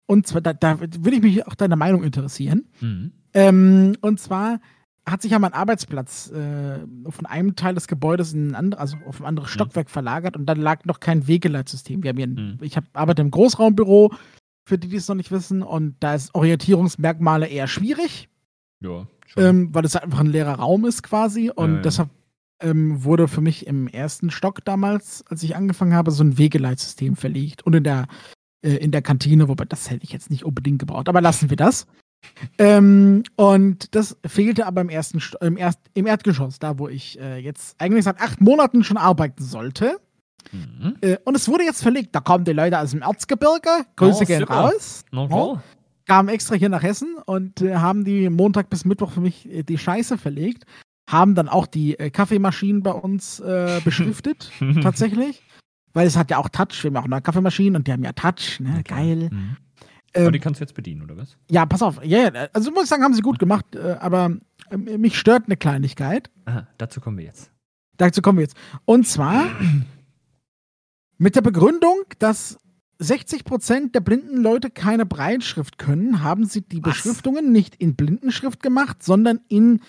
[0.07, 2.67] Und zwar, da, da würde ich mich auch deine Meinung interessieren.
[2.81, 3.13] Mhm.
[3.33, 4.61] Ähm, und zwar
[5.07, 8.97] hat sich ja mein Arbeitsplatz äh, von einem Teil des Gebäudes in ein anderes, also
[9.07, 9.55] auf ein anderes Mhm.
[9.55, 12.03] Stockwerk verlagert und da lag noch kein Wegeleitsystem.
[12.03, 12.59] Wir haben hier ein, Mhm.
[12.65, 14.13] ich hab, arbeite im Großraumbüro
[14.67, 15.63] für die, die es noch nicht wissen.
[15.63, 18.29] Und da ist Orientierungsmerkmale eher schwierig,
[18.81, 21.51] Ja, ähm, weil es halt einfach ein leerer Raum ist quasi.
[21.51, 21.81] Und ja.
[21.83, 22.11] deshalb
[22.63, 27.17] ähm, wurde für mich im ersten Stock damals, als ich angefangen habe, so ein Wegeleitsystem
[27.17, 27.63] verlegt.
[27.63, 28.07] Und in der,
[28.63, 31.09] äh, in der Kantine, wobei das hätte ich jetzt nicht unbedingt gebraucht.
[31.09, 31.87] Aber lassen wir das.
[32.59, 37.39] Ähm, und das fehlte aber im ersten im, Erst im Erdgeschoss, da wo ich äh,
[37.39, 39.99] jetzt eigentlich seit acht Monaten schon arbeiten sollte.
[40.53, 40.97] Mhm.
[41.01, 42.15] Äh, und es wurde jetzt verlegt.
[42.15, 43.69] Da kommen die Leute aus dem Erzgebirge.
[43.97, 44.55] Grüße Oh, gehen super.
[44.55, 45.05] raus.
[45.15, 45.27] Oh.
[45.27, 45.63] klar.
[46.07, 49.63] Kamen extra hier nach Hessen und äh, haben die Montag bis Mittwoch für mich äh,
[49.63, 50.65] die Scheiße verlegt.
[51.09, 54.51] Haben dann auch die äh, Kaffeemaschinen bei uns äh, beschriftet,
[54.83, 55.43] tatsächlich.
[55.93, 56.83] Weil es hat ja auch Touch.
[56.83, 58.61] Wir haben ja auch eine Kaffeemaschine und die haben ja Touch.
[58.61, 58.83] Ne?
[58.85, 58.99] Klar.
[59.01, 59.29] Geil.
[59.31, 59.57] Mhm.
[60.15, 61.37] Aber Ähm, die kannst du jetzt bedienen, oder was?
[61.51, 62.03] ja, pass auf.
[62.05, 63.65] Ja, ja, also muss ich sagen, haben sie gut gemacht.
[63.75, 64.37] Äh, aber
[64.71, 66.31] äh, mich stört eine Kleinigkeit.
[66.47, 67.51] Aha, dazu kommen wir jetzt.
[67.97, 68.57] Dazu kommen wir jetzt.
[68.87, 69.47] Und zwar
[71.19, 72.59] mit der Begründung, dass
[73.01, 76.95] 60% der blinden Leute keine Breitschrift können, haben sie die Was?
[76.95, 79.81] Beschriftungen nicht in Blindenschrift gemacht, sondern in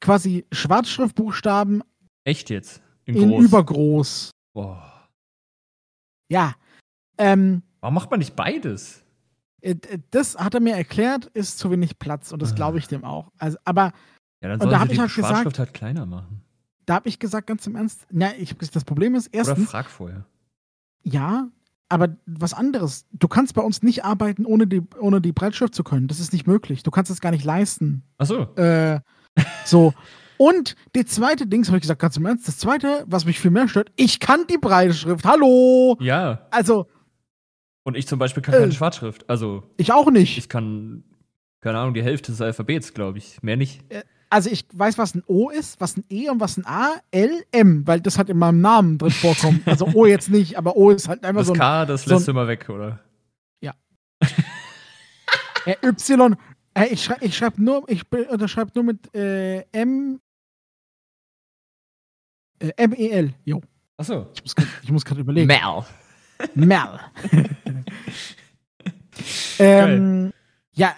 [0.00, 1.82] quasi Schwarzschriftbuchstaben
[2.24, 2.82] Echt jetzt?
[3.06, 3.44] In, in groß?
[3.44, 4.30] übergroß.
[4.52, 5.08] Boah.
[6.30, 6.54] Ja.
[7.18, 9.02] Ähm, Warum macht man nicht beides?
[9.62, 9.76] Äh,
[10.10, 13.30] das hat er mir erklärt, ist zu wenig Platz und das glaube ich dem auch.
[13.38, 13.92] Also, aber
[14.42, 16.42] Ja, dann Und da sie hab die ich halt gesagt- Schwarzschrift halt kleiner machen.
[16.86, 19.88] da habe ich gesagt, ganz im Ernst, na, ich, das Problem ist, Oder erstens, frag
[19.90, 20.24] vorher.
[21.02, 21.48] Ja,
[21.88, 23.06] aber was anderes.
[23.12, 26.06] Du kannst bei uns nicht arbeiten, ohne die, ohne die Breitschrift zu können.
[26.08, 26.82] Das ist nicht möglich.
[26.82, 28.02] Du kannst es gar nicht leisten.
[28.18, 28.42] Achso.
[28.56, 29.00] Äh,
[29.64, 29.92] so.
[30.36, 33.50] Und die zweite Dings, habe ich gesagt, ganz im Ernst, das zweite, was mich viel
[33.50, 35.24] mehr stört, ich kann die Breitschrift.
[35.26, 35.96] Hallo!
[36.00, 36.46] Ja.
[36.50, 36.86] Also,
[37.90, 38.58] Und ich zum Beispiel kann Äh.
[38.60, 39.28] keine Schwarzschrift.
[39.28, 40.38] Also, ich auch nicht.
[40.38, 41.02] ich kann,
[41.60, 43.42] keine Ahnung, die Hälfte des Alphabets, glaube ich.
[43.42, 43.82] Mehr nicht.
[44.30, 47.42] Also, ich weiß, was ein O ist, was ein E und was ein A, L,
[47.50, 49.66] M, weil das halt in meinem Namen drin vorkommt.
[49.66, 52.10] Also, O jetzt nicht, aber O ist halt einfach Das so ein K, das so
[52.10, 53.00] ein- lässt du immer weg, oder?
[55.66, 56.36] äh, Y.
[56.74, 60.20] Äh, ich schreibe ich schreib nur, ich be- unterschreibe nur mit äh, M.
[62.60, 63.34] Äh, M-E-L.
[63.44, 63.60] Jo.
[63.96, 64.28] Achso.
[64.34, 65.46] Ich muss grad- Ich muss gerade überlegen.
[65.46, 65.58] Mel.
[66.54, 67.00] Mel.
[69.58, 70.32] ähm,
[70.72, 70.94] ja,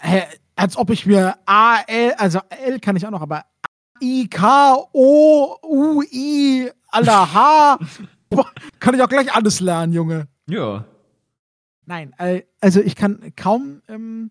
[0.56, 3.44] als ob ich mir A, L, also L kann ich auch noch, aber
[4.00, 7.78] I, K, O, U, I, Alter, H.
[8.30, 8.50] Boah,
[8.80, 10.28] kann ich auch gleich alles lernen, Junge.
[10.48, 10.84] Ja.
[11.84, 14.30] Nein, äh, also ich kann kaum, ähm,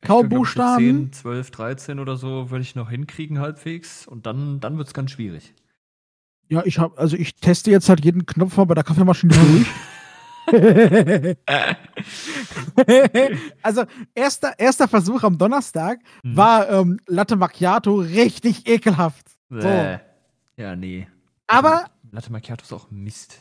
[0.00, 1.12] Ich kaum so Buchstaben.
[1.12, 4.06] 10, 12, 13 oder so würde ich noch hinkriegen halbwegs.
[4.06, 5.54] Und dann, dann wird es ganz schwierig.
[6.48, 9.66] Ja, ich habe, also ich teste jetzt halt jeden Knopf mal bei der Kaffeemaschine durch.
[13.62, 13.84] also
[14.14, 16.36] erster, erster Versuch am Donnerstag Hm.
[16.36, 19.26] war ähm, Latte Macchiato richtig ekelhaft.
[19.50, 19.98] So.
[20.56, 21.06] Ja, nee.
[21.46, 23.38] Aber Latte Macchiato ist auch Mist.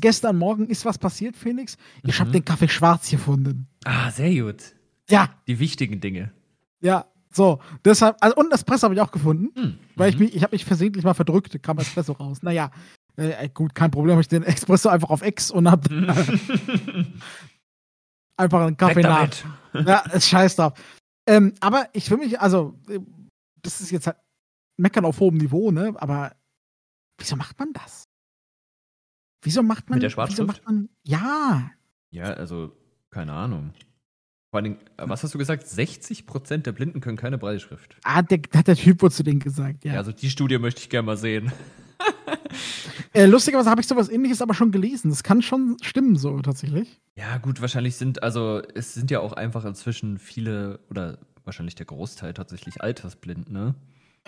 [0.00, 1.76] Gestern Morgen ist was passiert, Felix.
[2.02, 2.32] Ich habe Mhm.
[2.34, 3.68] den Kaffee schwarz gefunden.
[3.84, 4.62] Ah, sehr gut.
[5.08, 6.32] Ja, Die wichtigen Dinge.
[6.80, 7.06] ja.
[7.34, 9.78] So, deshalb, also und Espresso habe ich auch gefunden, Hm.
[9.96, 10.24] weil ich Mhm.
[10.26, 12.42] mich, ich habe mich versehentlich mal verdrückt, kam Espresso raus.
[12.42, 12.70] Naja,
[13.16, 15.88] äh, gut, kein Problem, habe ich den Espresso einfach auf X und habe
[18.36, 19.28] einfach einen Kaffee nach.
[19.74, 20.74] Ja, ist scheiß drauf.
[21.26, 22.98] Ähm, aber ich will mich, also, äh,
[23.62, 24.16] das ist jetzt halt
[24.76, 25.94] meckern auf hohem Niveau, ne?
[25.96, 26.34] Aber
[27.18, 28.04] wieso macht man das?
[29.44, 30.46] Wieso macht man Mit der Wieso Schwarzschrift?
[30.46, 30.88] macht man.
[31.04, 31.70] Ja.
[32.10, 32.76] Ja, also,
[33.10, 33.72] keine Ahnung.
[34.50, 35.64] Vor allen Dingen, äh, was hast du gesagt?
[35.64, 37.96] 60% der Blinden können keine Breitschrift.
[38.04, 39.94] Ah, der, hat der Typ wohl zu denen gesagt, ja.
[39.94, 41.50] Ja, also die Studie möchte ich gerne mal sehen.
[43.12, 45.10] Äh, lustigerweise habe ich sowas ähnliches aber schon gelesen.
[45.10, 47.00] Das kann schon stimmen, so tatsächlich.
[47.16, 51.86] Ja, gut, wahrscheinlich sind, also es sind ja auch einfach inzwischen viele oder wahrscheinlich der
[51.86, 53.74] Großteil tatsächlich altersblind, ne?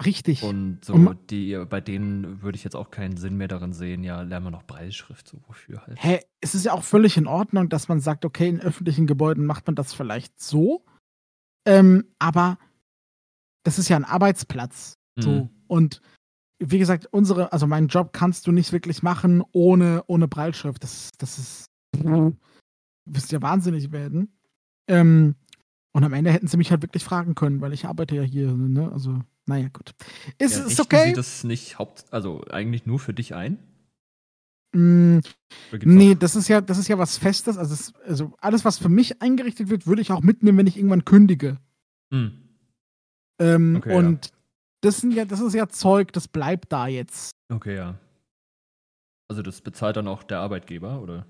[0.05, 0.43] Richtig.
[0.43, 4.03] Und so, Um- die, bei denen würde ich jetzt auch keinen Sinn mehr darin sehen,
[4.03, 6.03] ja, lernen wir noch Breitschrift, so wofür halt.
[6.03, 9.47] Hä, es ist ja auch völlig in Ordnung, dass man sagt, okay, in öffentlichen Gebäuden
[9.47, 10.85] macht man das vielleicht so.
[11.65, 12.59] Ähm, aber
[13.63, 14.99] das ist ja ein Arbeitsplatz.
[15.17, 15.31] So.
[15.31, 15.51] Mhm.
[15.69, 16.01] Und
[16.71, 20.83] wie gesagt, unsere, also meinen Job kannst du nicht wirklich machen ohne, ohne Breitschrift.
[20.83, 21.67] Das, das ist.
[22.03, 22.37] Du
[23.07, 24.37] wirst ja wahnsinnig werden.
[24.89, 25.37] Ähm,
[25.93, 28.53] und am Ende hätten sie mich halt wirklich fragen können, weil ich arbeite ja hier,
[28.53, 28.91] ne?
[28.93, 29.95] Also, naja, gut.
[30.39, 31.09] Ist, Ja, ist okay.
[31.09, 33.59] Sie das nicht haupt, also eigentlich nur für dich ein?
[34.73, 35.21] Mm,
[35.85, 37.57] nee, das ist ja, das ist ja was Festes.
[37.57, 40.77] Also, es, also alles, was für mich eingerichtet wird, würde ich auch mitnehmen, wenn ich
[40.77, 41.59] irgendwann kündige.
[42.11, 42.33] Hm.
[43.39, 43.97] Ähm, Okay, ja.
[44.85, 47.31] Das sind ja, das ist ja Zeug, das bleibt da jetzt.
[47.53, 47.95] Okay, ja.
[49.29, 51.27] Also das bezahlt dann auch der Arbeitgeber, oder?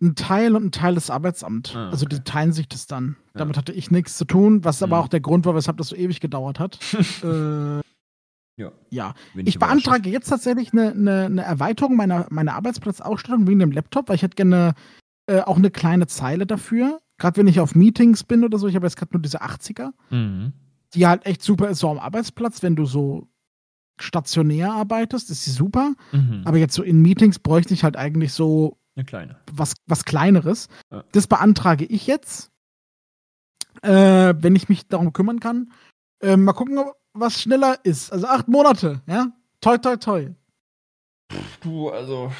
[0.00, 1.76] Ein Teil und ein Teil des Arbeitsamts.
[1.76, 2.16] Ah, Also okay.
[2.16, 3.16] die teilen sich das dann.
[3.34, 3.38] Ja.
[3.40, 5.02] Damit hatte ich nichts zu tun, was aber Mhm.
[5.04, 6.78] auch der Grund war, weshalb das so ewig gedauert hat.
[7.22, 7.80] äh,
[8.60, 8.72] Ja.
[8.90, 9.14] ja.
[9.36, 14.16] Ich beantrage jetzt tatsächlich eine, eine, eine Erweiterung meiner, meiner Arbeitsplatzausstattung wegen dem Laptop, weil
[14.16, 14.74] ich hätte gerne
[15.26, 16.98] äh, auch eine kleine Zeile dafür.
[17.18, 19.92] Gerade wenn ich auf Meetings bin oder so, ich habe jetzt gerade nur diese 80er,
[20.10, 20.52] Mhm.
[20.94, 23.28] Die halt echt super ist, so am Arbeitsplatz, wenn du so
[24.00, 25.94] stationär arbeitest, ist sie super.
[26.12, 26.42] Mhm.
[26.44, 28.78] Aber jetzt so in Meetings bräuchte ich halt eigentlich so
[29.52, 30.68] was, was Kleineres.
[30.90, 31.04] Ja.
[31.12, 32.50] Das beantrage ich jetzt,
[33.82, 35.72] äh, wenn ich mich darum kümmern kann.
[36.20, 36.78] Äh, mal gucken,
[37.14, 38.12] was schneller ist.
[38.12, 39.32] Also acht Monate, ja?
[39.60, 40.34] Toi, toi, toi.
[41.60, 42.32] Du, also.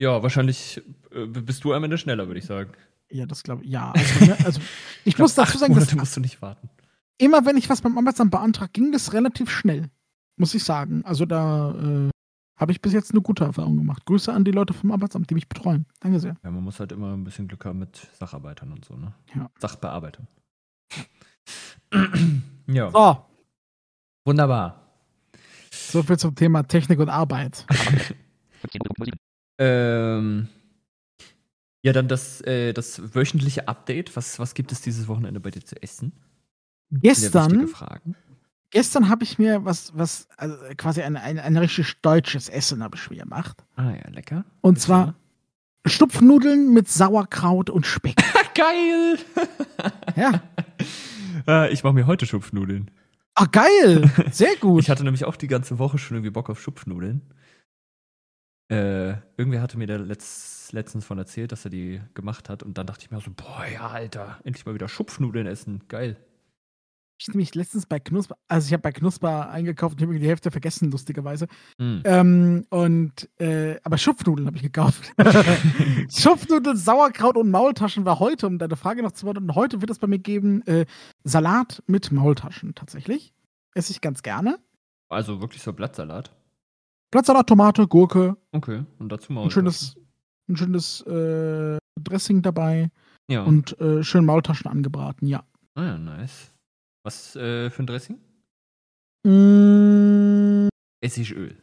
[0.00, 2.72] Ja, wahrscheinlich äh, bist du am Ende schneller, würde ich sagen.
[3.10, 3.70] Ja, das glaube ich.
[3.70, 4.60] Ja, also, ne, also
[5.04, 6.68] ich muss dazu Acht sagen, dass Monate musst du nicht warten.
[7.18, 9.88] immer wenn ich was beim Arbeitsamt beantrage, ging das relativ schnell.
[10.36, 11.04] Muss ich sagen.
[11.04, 12.10] Also da äh,
[12.60, 14.04] habe ich bis jetzt eine gute Erfahrung gemacht.
[14.04, 15.86] Grüße an die Leute vom Arbeitsamt, die mich betreuen.
[16.00, 16.36] Danke sehr.
[16.44, 19.12] Ja, man muss halt immer ein bisschen Glück haben mit Sacharbeitern und so, ne?
[19.34, 19.50] Ja.
[19.58, 20.26] Sachbearbeitern.
[22.66, 23.24] ja, So,
[24.24, 24.82] wunderbar.
[25.70, 27.64] so viel zum Thema Technik und Arbeit.
[29.60, 30.48] Ähm,
[31.82, 34.16] ja, dann das, äh, das wöchentliche Update.
[34.16, 36.12] Was, was gibt es dieses Wochenende bei dir zu essen?
[36.90, 37.68] Gestern,
[38.70, 42.96] gestern habe ich mir was, was also quasi ein, ein, ein richtig deutsches Essen habe
[42.96, 43.62] ich mir gemacht.
[43.76, 44.44] Ah ja, lecker.
[44.62, 45.14] Und Erzähl zwar
[45.84, 48.16] Stupfnudeln mit Sauerkraut und Speck.
[48.54, 49.18] Geil!
[50.16, 50.42] ja.
[51.46, 52.90] äh, ich mache mir heute Schupfnudeln.
[53.34, 54.10] Ah, geil!
[54.32, 54.82] Sehr gut.
[54.82, 57.22] Ich hatte nämlich auch die ganze Woche schon irgendwie Bock auf Schupfnudeln.
[58.70, 62.62] Äh, irgendwer hatte mir da letzt, letztens von erzählt, dass er die gemacht hat.
[62.62, 65.84] Und dann dachte ich mir so, boah, ja, Alter, endlich mal wieder Schupfnudeln essen.
[65.88, 66.16] Geil.
[67.18, 70.50] ich nämlich letztens bei Knusper, also ich habe bei Knusper eingekauft und habe die Hälfte
[70.50, 71.46] vergessen, lustigerweise.
[71.78, 72.02] Hm.
[72.04, 75.14] Ähm, und, äh, aber Schupfnudeln habe ich gekauft.
[76.10, 79.54] Schupfnudeln, Sauerkraut und Maultaschen war heute, um deine Frage noch zu beantworten.
[79.54, 80.84] Heute wird es bei mir geben, äh,
[81.24, 83.32] Salat mit Maultaschen tatsächlich.
[83.72, 84.58] Esse ich ganz gerne.
[85.08, 86.37] Also wirklich so Blattsalat.
[87.10, 88.84] Blattsalat, Tomate, Gurke, Okay.
[88.98, 89.44] Und dazu mal.
[89.44, 89.96] ein schönes,
[90.48, 92.90] ein schönes äh, Dressing dabei
[93.30, 93.42] Ja.
[93.44, 95.44] und äh, schön Maultaschen angebraten, ja.
[95.74, 96.52] ah, ja, nice.
[97.04, 98.18] Was äh, für ein Dressing?
[99.24, 100.68] Mm,
[101.00, 101.56] Essigöl.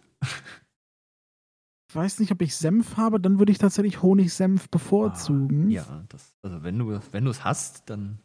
[1.89, 5.67] ich weiß nicht, ob ich Senf habe, dann würde ich tatsächlich Honig-Senf bevorzugen.
[5.67, 8.19] Ah, ja, das, also wenn du wenn du es hast, dann,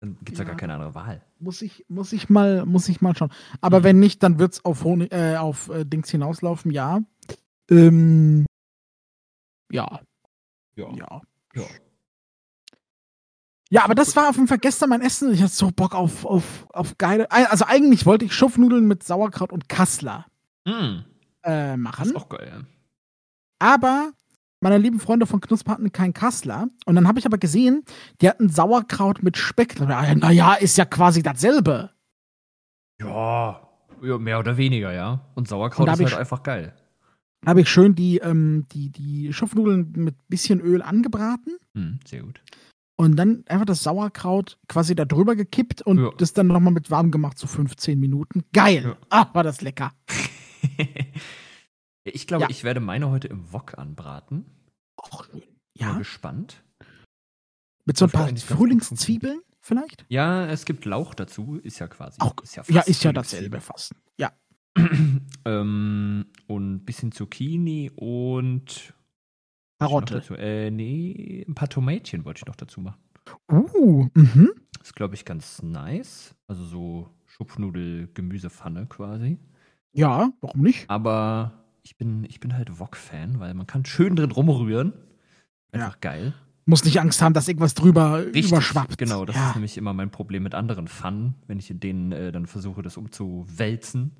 [0.00, 0.44] dann gibt es ja.
[0.44, 0.48] Ja.
[0.50, 1.22] gar keine andere Wahl.
[1.38, 3.32] Muss ich, muss ich mal, muss ich mal schauen.
[3.60, 3.84] Aber Mhm.
[3.84, 7.00] wenn nicht, dann wird es auf, Honig, äh, auf äh, Dings hinauslaufen, ja.
[7.70, 8.46] Ähm,
[9.70, 10.00] ja,
[10.76, 10.90] Ja.
[10.94, 11.22] ja.
[11.54, 11.64] Ja.
[13.70, 15.30] Ja, aber das war auf jeden Fall gestern mein Essen.
[15.32, 17.30] Ich hatte so Bock auf, auf, auf geile.
[17.30, 20.26] Also eigentlich wollte ich Schupfnudeln mit Sauerkraut und Kassler
[20.64, 21.00] Mm,
[21.42, 22.04] äh, das machen.
[22.06, 22.50] ist auch geil.
[22.50, 22.66] ja.
[23.58, 24.12] Aber
[24.60, 26.68] meine lieben Freunde von Knusper hatten keinen Kassler.
[26.86, 27.84] Und dann habe ich aber gesehen,
[28.20, 29.78] die hatten Sauerkraut mit Speck.
[29.80, 31.90] Naja, ist ja quasi dasselbe.
[33.00, 33.68] Ja,
[34.00, 35.20] mehr oder weniger, ja.
[35.34, 36.74] Und Sauerkraut Und ist halt einfach geil.
[37.46, 42.42] Habe ich schön die, ähm, die, die Schupfnudeln mit bisschen Öl angebraten Hm, sehr gut.
[42.96, 46.10] und dann einfach das Sauerkraut quasi da drüber gekippt und Ja.
[46.18, 48.42] das dann nochmal mit warm gemacht, so 15 Minuten.
[48.52, 48.82] Geil!
[48.84, 48.96] Ja.
[49.10, 49.92] Ah, war das lecker.
[52.28, 52.50] glaube, Ja.
[52.50, 54.44] ich werde meine heute im Wok anbraten.
[54.96, 55.40] Auch schön.
[55.40, 56.62] Bin Ja, gespannt.
[57.84, 60.04] mit so ein paar Frühlingszwiebeln vielleicht?
[60.08, 62.20] Ja, es gibt Lauch dazu, ist ja quasi.
[62.20, 63.94] Auch, ist ja, ja, ist ja dasselbe fast.
[64.18, 64.32] Ja.
[65.44, 68.94] ähm, und ein bisschen Zucchini und.
[69.80, 70.22] Karotte.
[70.38, 73.00] Äh, nee, ein paar Tomätchen wollte ich noch dazu machen.
[73.50, 74.50] Uh, mhm.
[74.82, 76.34] Ist, glaube ich, ganz nice.
[76.48, 79.38] Also so Schupfnudel-Gemüsepfanne quasi.
[79.92, 80.88] Ja, warum nicht?
[80.90, 81.52] Aber
[81.88, 84.92] ich bin, ich bin halt Wok-Fan, weil man kann schön drin rumrühren.
[85.72, 86.34] Einfach geil.
[86.66, 88.98] Muss nicht Angst haben, dass irgendwas drüber überschwappt.
[88.98, 89.48] Genau, das ja.
[89.48, 92.82] ist nämlich immer mein Problem mit anderen Pfannen, wenn ich in denen äh, dann versuche,
[92.82, 94.12] das umzuwälzen.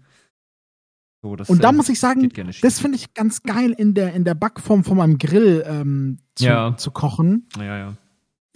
[1.21, 2.31] So, das, Und da äh, muss ich sagen,
[2.63, 6.47] das finde ich ganz geil in der, in der Backform von meinem Grill ähm, zu,
[6.47, 6.75] Ja.
[6.79, 7.49] zu kochen.
[7.59, 7.95] Ja, ja.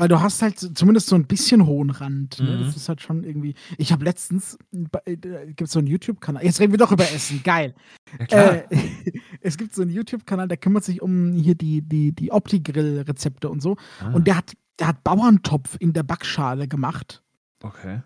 [0.02, 2.40] Weil du hast halt zumindest so ein bisschen hohen Rand.
[2.40, 2.56] Ne?
[2.56, 2.64] Mhm.
[2.64, 3.54] Das ist halt schon irgendwie.
[3.78, 4.58] Ich habe letztens,
[5.04, 6.42] äh, gibt es so einen YouTube-Kanal.
[6.44, 7.40] Jetzt reden wir doch über Essen.
[7.44, 7.72] Geil.
[8.18, 8.72] Ja, klar.
[8.72, 8.82] Äh,
[9.42, 13.62] es gibt so einen YouTube-Kanal, der kümmert sich um hier die, die, die Opti-Grill-Rezepte und
[13.62, 13.76] so.
[14.00, 17.22] Ah, Und der hat, der hat Bauerntopf in der Backschale gemacht.
[17.62, 18.02] okay.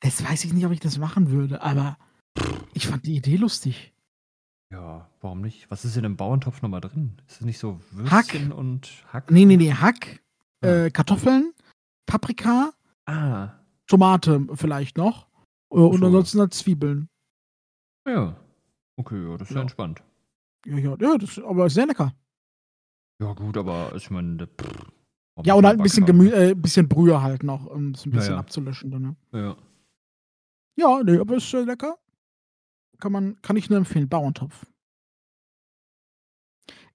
[0.00, 1.98] Das weiß ich nicht, ob ich das machen würde, aber
[2.74, 3.94] ich fand die Idee lustig.
[4.72, 5.70] Ja, warum nicht?
[5.70, 7.12] Was ist in dem Bauerntopf nochmal drin?
[7.28, 7.78] Ist es nicht so
[8.10, 8.32] Hack.
[8.32, 9.30] Würstchen und Hack?
[9.30, 10.20] Nee, nee, nee, Hack.
[10.60, 11.52] Äh, Kartoffeln,
[12.06, 12.72] Paprika,
[13.06, 15.26] Ah, Tomate vielleicht noch.
[15.70, 16.06] Äh, und so.
[16.06, 17.08] ansonsten halt Zwiebeln.
[18.06, 18.36] ja.
[18.96, 19.62] Okay, ja, das ist ja Ja.
[19.62, 20.02] entspannt.
[20.66, 22.12] Ja, ja, ja, das aber ist sehr lecker.
[23.22, 24.48] Ja, gut, aber ich meine,
[25.44, 28.18] Ja, und halt ein bisschen, Gemü äh, bisschen Brühe halt noch, um das ein Ja,
[28.18, 28.40] bisschen ja.
[28.40, 28.90] abzulöschen.
[28.90, 29.16] Dann, ne?
[29.32, 29.56] Ja.
[30.76, 31.96] Ja, nee, aber ist äh, lecker.
[32.98, 34.08] Kann, man, kann ich nur empfehlen.
[34.08, 34.66] Bauerntopf.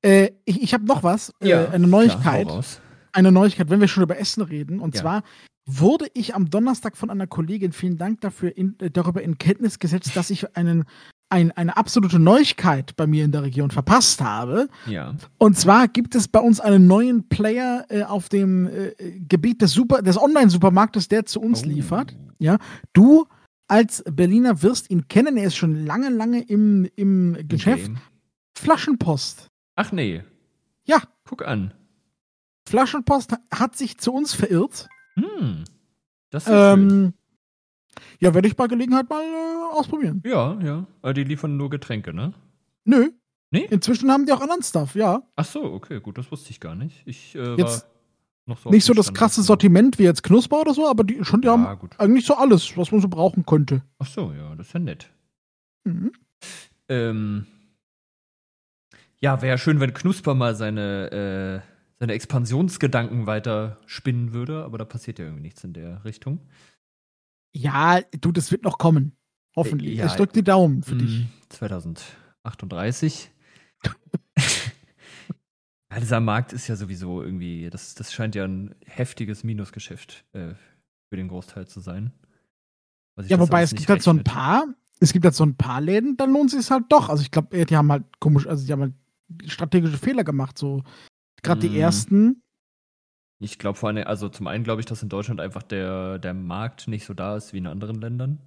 [0.02, 2.48] Äh, ich ich habe noch was, äh, eine Klar, Neuigkeit.
[2.48, 2.82] raus.
[3.14, 4.80] Eine Neuigkeit, wenn wir schon über Essen reden.
[4.80, 5.02] Und Ja.
[5.02, 5.24] zwar
[5.66, 9.80] wurde ich am Donnerstag von einer Kollegin, vielen Dank dafür, in, äh, darüber in Kenntnis
[9.80, 10.84] gesetzt, dass ich einen,
[11.30, 14.68] ein, eine absolute Neuigkeit bei mir in der Region verpasst habe.
[14.88, 15.16] Ja.
[15.38, 18.92] Und zwar gibt es bei uns einen neuen Player äh, auf dem äh,
[19.28, 21.68] Gebiet des, Super, des Online-Supermarktes, der zu uns Oh.
[21.68, 22.16] liefert.
[22.40, 22.58] Ja,
[22.92, 23.26] du
[23.70, 25.38] als Berliner wirst ihn kennen.
[25.38, 27.86] Er ist schon lange, lange im, im Geschäft.
[27.86, 27.98] Game.
[28.58, 29.48] Flaschenpost.
[29.76, 30.24] Ach nee.
[30.86, 31.74] Ja, Guck an.
[32.68, 34.88] Flaschenpost hat sich zu uns verirrt.
[35.16, 35.64] Hm.
[36.30, 36.90] Das ist ja schön.
[36.90, 37.14] Ähm,
[38.20, 40.22] ja, werde ich bei Gelegenheit mal äh, ausprobieren.
[40.26, 40.88] Ja, ja.
[41.02, 42.34] Aber die liefern nur Getränke, ne?
[42.86, 43.12] Nö.
[43.52, 43.68] Nee?
[43.70, 45.22] Inzwischen haben die auch anderen Stuff, ja.
[45.36, 47.04] Ach so, okay, gut, das wusste ich gar nicht.
[47.06, 47.90] Ich äh, Jetzt war
[48.48, 51.42] noch so Nicht so das krasse Sortiment wie jetzt Knusper oder so, aber die schon,
[51.42, 52.00] die Ja, haben gut.
[52.00, 53.84] eigentlich so alles, was man so brauchen könnte.
[54.00, 55.10] Ach so, ja, das ist ja nett.
[55.84, 56.14] Mhm.
[56.90, 57.46] Ähm,
[59.20, 61.73] ja, wäre schön, wenn Knusper mal seine, äh,
[62.04, 66.42] seine Expansionsgedanken weiter spinnen würde, aber da passiert ja irgendwie nichts in der Richtung.
[67.56, 69.16] Ja, du, das wird noch kommen.
[69.56, 70.00] Hoffentlich.
[70.00, 71.20] Ja, ich drück die Daumen für dich.
[71.20, 73.32] Hm, 2038.
[73.86, 73.94] ja,
[76.02, 80.56] dieser Markt ist ja sowieso irgendwie, das, das scheint ja ein heftiges Minusgeschäft äh,
[81.10, 82.12] für den Großteil zu sein.
[83.28, 84.66] Ja, wobei es gibt halt so ein paar,
[85.00, 87.08] es gibt halt so ein paar Läden, dann lohnt es sich halt doch.
[87.08, 88.94] Also ich glaube, die haben halt komisch, also die haben halt
[89.50, 90.84] strategische Fehler gemacht, so
[91.44, 91.76] gerade die Mhm.
[91.76, 92.44] ersten.
[93.40, 96.34] Ich glaube vor allem, also zum einen glaube ich, dass in Deutschland einfach der, der
[96.34, 98.40] Markt nicht so da ist wie in anderen Ländern.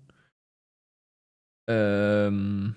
[1.69, 2.77] Ähm,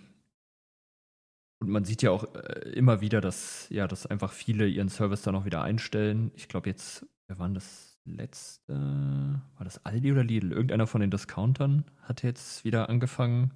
[1.62, 5.22] und man sieht ja auch äh, immer wieder, dass, ja, dass einfach viele ihren Service
[5.24, 6.32] dann auch wieder einstellen.
[6.36, 8.74] Ich glaube jetzt, wer war denn das letzte?
[8.74, 10.52] War das Aldi oder Lidl?
[10.52, 13.54] Irgendeiner von den Discountern hat jetzt wieder angefangen,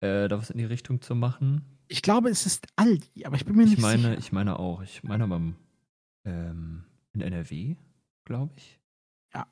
[0.00, 1.75] äh, da was in die Richtung zu machen.
[1.88, 4.18] Ich glaube, es ist Aldi, aber ich bin mir Ich nicht meine, sicher.
[4.18, 4.82] ich meine auch.
[4.82, 5.40] Ich meine aber
[6.24, 7.76] ähm, in NRW,
[8.24, 8.78] glaube ich.
[9.32, 9.46] Ja.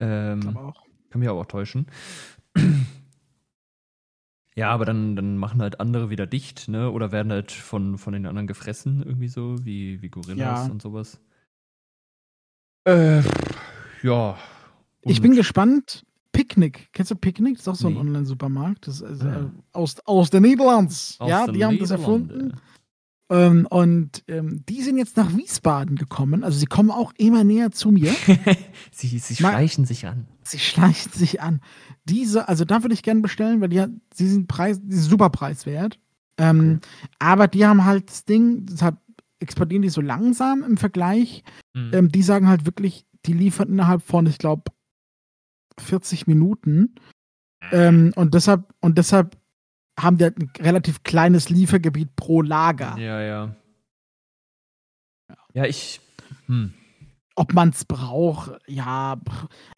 [0.00, 0.82] Ähm, Ich glaube auch.
[1.10, 1.86] kann mich aber auch täuschen.
[4.54, 6.90] ja, aber dann, dann machen halt andere wieder dicht, ne?
[6.92, 10.70] Oder werden halt von, von den anderen gefressen, irgendwie so, wie, wie Gorillas Ja.
[10.72, 11.20] und sowas.
[12.84, 13.22] Äh,
[14.02, 14.38] ja.
[15.02, 16.04] Ich Und- bin gespannt.
[16.34, 16.88] Picknick.
[16.92, 17.54] Kennst du Picknick?
[17.56, 18.00] Das ist auch so ein Nee.
[18.00, 18.86] Online-Supermarkt.
[18.88, 21.16] Das ist, äh, aus, aus den Niederlands.
[21.18, 22.54] aus ja, den die haben das erfunden.
[23.30, 26.44] Ähm, und ähm, die sind jetzt nach Wiesbaden gekommen.
[26.44, 28.12] Also sie kommen auch immer näher zu mir.
[28.92, 30.26] sie sie schleichen sich an.
[30.42, 31.60] sie schleichen sich an.
[32.04, 35.30] Diese, also da würde ich gerne bestellen, weil die, sie sind Preis, die sind super
[35.30, 35.98] preiswert.
[36.36, 36.80] Ähm,
[37.18, 38.96] Aber die haben halt das Ding, deshalb
[39.38, 41.44] expandieren die so langsam im Vergleich.
[41.74, 42.10] Mhm.
[42.10, 44.64] Die sagen halt wirklich, die liefern innerhalb von, ich glaube,
[45.80, 46.94] 40 Minuten.
[47.72, 49.36] Ähm, und deshalb, und deshalb
[49.98, 52.96] haben die halt ein relativ kleines Liefergebiet pro Lager.
[52.98, 53.56] Ja, ja.
[55.52, 56.00] Ja, ich.
[56.46, 56.74] Hm.
[57.36, 59.20] Ob man es braucht, ja.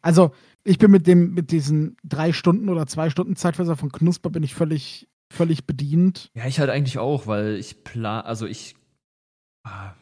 [0.03, 0.33] Also,
[0.65, 4.43] ich bin mit dem, mit diesen drei Stunden oder zwei Stunden Zeitfenster von Knusper bin
[4.43, 6.31] ich völlig, völlig bedient.
[6.35, 8.75] Ja, ich halt eigentlich auch, weil ich plan, also ich,
[9.65, 9.95] ah,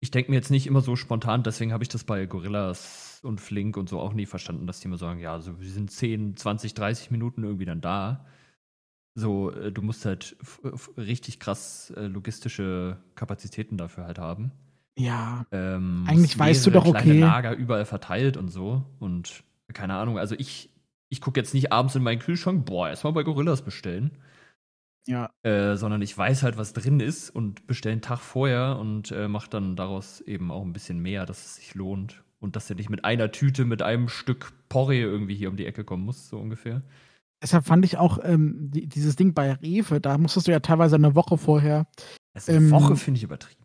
[0.00, 3.40] ich denke mir jetzt nicht immer so spontan, deswegen habe ich das bei Gorillas und
[3.40, 6.36] Flink und so auch nie verstanden, dass die immer sagen, ja, so wir sind 10,
[6.36, 8.26] 20, 30 Minuten irgendwie dann da.
[9.14, 10.36] So, äh, du musst halt
[10.96, 14.52] richtig krass äh, logistische Kapazitäten dafür halt haben.
[14.98, 15.46] Ja.
[15.52, 17.18] Ähm, Eigentlich weißt du doch, kleine okay.
[17.20, 20.70] Lager überall verteilt und so und keine Ahnung, also ich,
[21.08, 24.10] ich gucke jetzt nicht abends in meinen Kühlschrank, boah, erstmal bei Gorillas bestellen.
[25.06, 25.30] Ja.
[25.42, 29.26] Äh, sondern ich weiß halt, was drin ist und bestelle einen Tag vorher und äh,
[29.28, 32.21] mache dann daraus eben auch ein bisschen mehr, dass es sich lohnt.
[32.42, 35.64] Und dass er nicht mit einer Tüte, mit einem Stück Porree irgendwie hier um die
[35.64, 36.82] Ecke kommen muss, so ungefähr.
[37.40, 40.96] Deshalb fand ich auch ähm, die, dieses Ding bei Rewe, da musstest du ja teilweise
[40.96, 41.86] eine Woche vorher.
[42.34, 43.64] Also eine Ähm, Woche finde ich übertrieben.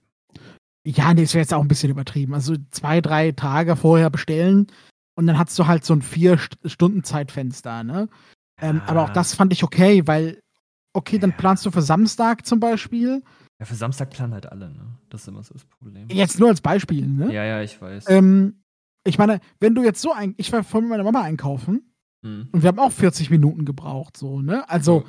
[0.86, 2.36] Ja, nee, das wäre jetzt auch ein bisschen übertrieben.
[2.36, 4.68] Also zwei, drei Tage vorher bestellen
[5.16, 8.08] und dann hast du halt so ein vier St Stunden Zeitfenster, ne?
[8.62, 9.14] Ähm, aber auch Ja.
[9.14, 10.40] das fand ich okay, weil,
[10.94, 11.36] okay, dann Ja.
[11.38, 13.24] planst du für Samstag zum Beispiel.
[13.60, 14.98] Ja, für Samstag planen halt alle, ne?
[15.10, 16.08] Das ist immer so das Problem.
[16.10, 17.34] Jetzt nur als Beispiel, ne?
[17.34, 18.06] Ja, ja, ich weiß.
[18.08, 18.64] Ähm,
[19.08, 21.94] ich meine, wenn du jetzt so ein, ich war vorhin mit meiner Mama einkaufen
[22.24, 22.50] Hm.
[22.52, 24.68] und wir haben auch 40 Minuten gebraucht, so, ne?
[24.70, 25.06] Also,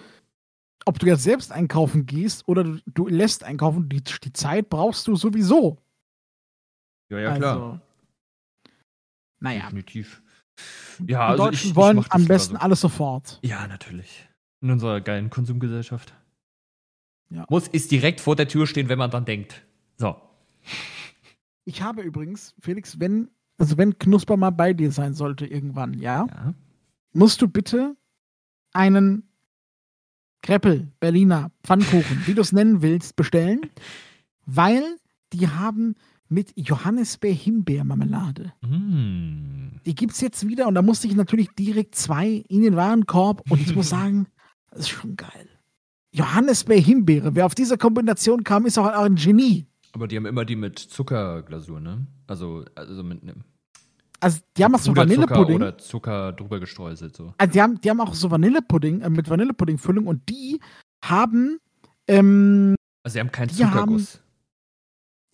[0.85, 5.07] ob du jetzt selbst einkaufen gehst oder du, du lässt einkaufen, die, die Zeit brauchst
[5.09, 5.79] du sowieso.
[7.11, 7.53] Ja, ja, klar.
[7.57, 7.81] Also,
[9.41, 9.63] naja.
[9.65, 10.23] Definitiv.
[10.99, 12.61] Die Ja, also Deutschen ich, wollen ich am besten so.
[12.61, 13.39] alles sofort.
[13.43, 14.29] Ja, natürlich.
[14.61, 16.13] In unserer geilen Konsumgesellschaft.
[17.31, 17.47] Ja.
[17.49, 19.63] Muss ist direkt vor der Tür stehen, wenn man dran denkt.
[19.97, 20.17] So.
[21.65, 26.27] Ich habe übrigens, Felix, wenn, also wenn Knusper mal bei dir sein sollte irgendwann, ja,
[26.27, 26.55] Ja.
[27.13, 27.97] musst du bitte
[28.73, 29.25] einen
[30.43, 33.63] Kreppel, Berliner, Pfannkuchen, wie du es nennen willst, bestellen,
[34.47, 34.83] weil
[35.33, 35.95] die haben
[36.29, 38.53] mit Johannisbeer-Himbeermarmelade.
[38.61, 39.81] Mm.
[39.85, 43.61] Die gibt's jetzt wieder und da musste ich natürlich direkt zwei in den Warenkorb und
[43.61, 44.27] ich muss sagen,
[44.71, 45.49] das ist schon geil.
[46.13, 47.35] Johannisbeer-Himbeere.
[47.35, 49.67] Wer auf diese Kombination kam, ist auch ein Genie.
[49.99, 52.07] Aber die haben immer die mit Zuckerglasur, ne?
[52.29, 53.43] Also, also mit einem
[54.21, 55.57] Also, die haben auch so Vanillepudding.
[55.57, 57.35] oder Zucker drüber gestreuselt so.
[57.37, 60.61] Also, die haben, die haben auch so Vanillepudding äh, mit Vanillepudding-Füllung und die
[61.05, 61.59] haben,
[62.07, 64.23] ähm, Also sie haben keinen Die haben- Zuckerguss.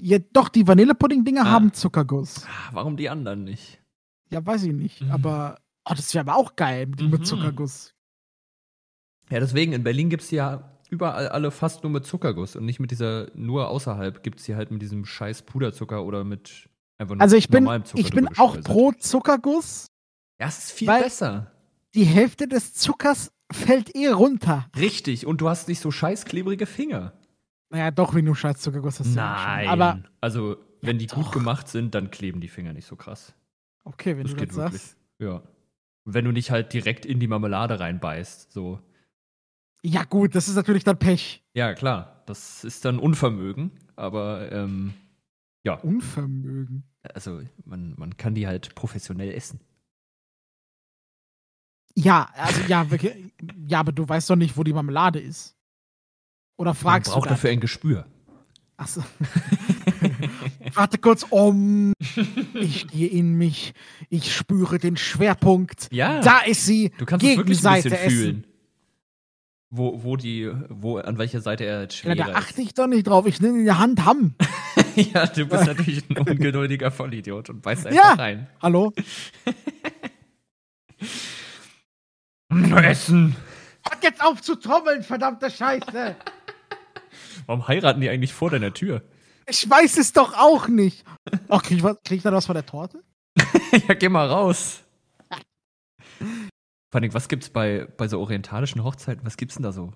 [0.01, 1.51] ja, doch, die Vanillepudding-Dinger Ah.
[1.51, 2.47] haben Zuckerguss.
[2.47, 3.83] Ah, Warum die anderen nicht?
[4.31, 5.03] Ja, weiß ich nicht.
[5.03, 5.11] Mhm.
[5.11, 7.25] Aber, oh, das wäre aber auch geil mit, mit Mhm.
[7.25, 7.93] Zuckerguss.
[9.31, 12.65] Ja, deswegen, in Berlin gibt es die ja überall alle fast nur mit Zuckerguss und
[12.65, 16.69] nicht mit dieser, nur außerhalb gibt es die halt mit diesem scheiß Puderzucker oder mit
[16.99, 19.87] einfach nur Also, ich bin, Zucker ich bin auch pro Zuckerguss.
[20.41, 21.51] Ja, es ist viel besser.
[21.95, 24.67] Die Hälfte des Zuckers fällt eh runter.
[24.77, 27.13] Richtig, und du hast nicht so scheiß klebrige Finger.
[27.71, 29.15] Naja, doch, wenn du scheiß Zuckerguss hast.
[29.15, 29.69] ja Nein.
[29.69, 31.33] Aber, also, wenn die gut doch.
[31.33, 33.35] gemacht sind, dann kleben die Finger nicht so krass.
[33.85, 34.83] okay, wenn Das du das wirklich.
[34.83, 34.97] sagst.
[35.19, 35.43] Ja.
[36.05, 38.81] Wenn du nicht halt direkt in die Marmelade reinbeißt, so.
[39.85, 41.45] Ja, gut, das ist natürlich dann Pech.
[41.55, 44.95] Ja, klar, das ist dann Unvermögen, aber ähm,
[45.63, 46.85] ja, Unvermögen.
[47.03, 49.61] also man, man kann die halt professionell essen.
[51.97, 53.33] Ja, also ja, wirklich,
[53.69, 55.55] ja, aber du weißt doch nicht, wo die Marmelade ist.
[56.57, 57.39] Oder Man fragst braucht du das?
[57.39, 58.07] dafür ein Gespür.
[58.77, 59.05] Achso.
[60.75, 61.93] Warte kurz um.
[62.55, 63.73] Ich gehe in mich.
[64.09, 65.89] Ich spüre den Schwerpunkt.
[65.93, 66.91] Ja, Da ist sie.
[66.99, 68.11] du kannst es wirklich ein Gegenseite bisschen essen.
[68.19, 68.47] fühlen.
[69.77, 72.87] Wo, wo die, wo, an welcher Seite er jetzt Ja, schwerer da achte ich doch
[72.87, 73.27] nicht drauf.
[73.27, 74.37] Ich nehme in die Hand Hamm.
[74.95, 78.13] ja, du bist natürlich ein ungeduldiger Vollidiot und beißt einfach Ja.
[78.13, 78.47] rein.
[78.63, 78.93] Hallo?
[82.85, 83.35] Essen!
[83.89, 86.15] Hört jetzt auf zu trommeln, verdammte Scheiße.
[87.47, 89.03] Warum heiraten die eigentlich vor deiner Tür?
[89.49, 91.05] Ich weiß es doch auch nicht.
[91.49, 93.01] Oh, krieg ich, was, krieg ich da was von der Torte?
[93.89, 94.84] ja, geh mal raus.
[96.95, 99.27] Vor allem, was gibt's bei, bei so orientalischen Hochzeiten?
[99.27, 99.93] Was gibt's denn da so?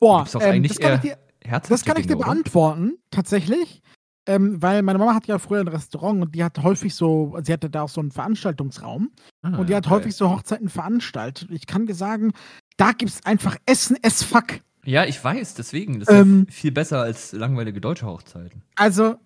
[0.00, 2.14] Boah, Gibt's doch ähm, eigentlich das kann ich eher dir, Herzhafte Das kann ich dir
[2.14, 2.24] Dinge, oder?
[2.32, 3.82] beantworten, tatsächlich.
[4.26, 7.52] Ähm, weil meine Mama hat ja früher ein Restaurant und die hat häufig so, sie
[7.52, 9.10] hatte da auch so einen Veranstaltungsraum
[9.42, 9.92] Ah, und die hat geil.
[9.98, 11.50] häufig so Hochzeiten veranstaltet.
[11.50, 12.32] Ich kann dir sagen,
[12.78, 14.60] da gibt's einfach Essen as fuck.
[14.86, 16.00] Ja, ich weiß, deswegen.
[16.00, 18.62] Das ist Ähm, viel besser als langweilige deutsche Hochzeiten.
[18.76, 19.16] Also,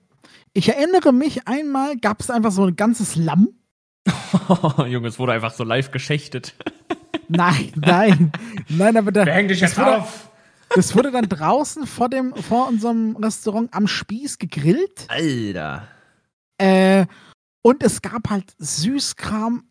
[0.53, 3.51] ich erinnere mich einmal, gab es einfach so ein ganzes Lamm.
[4.89, 6.55] Junge, es wurde einfach so live geschächtet.
[7.29, 8.33] Nein, nein,
[8.69, 10.05] nein, aber da, Häng dich das, wurde,
[10.75, 15.07] das wurde dann draußen vor, dem, vor unserem Restaurant am Spieß gegrillt.
[15.09, 15.89] Alter.
[16.59, 17.07] Äh,
[17.63, 19.65] und es gab halt Süßkram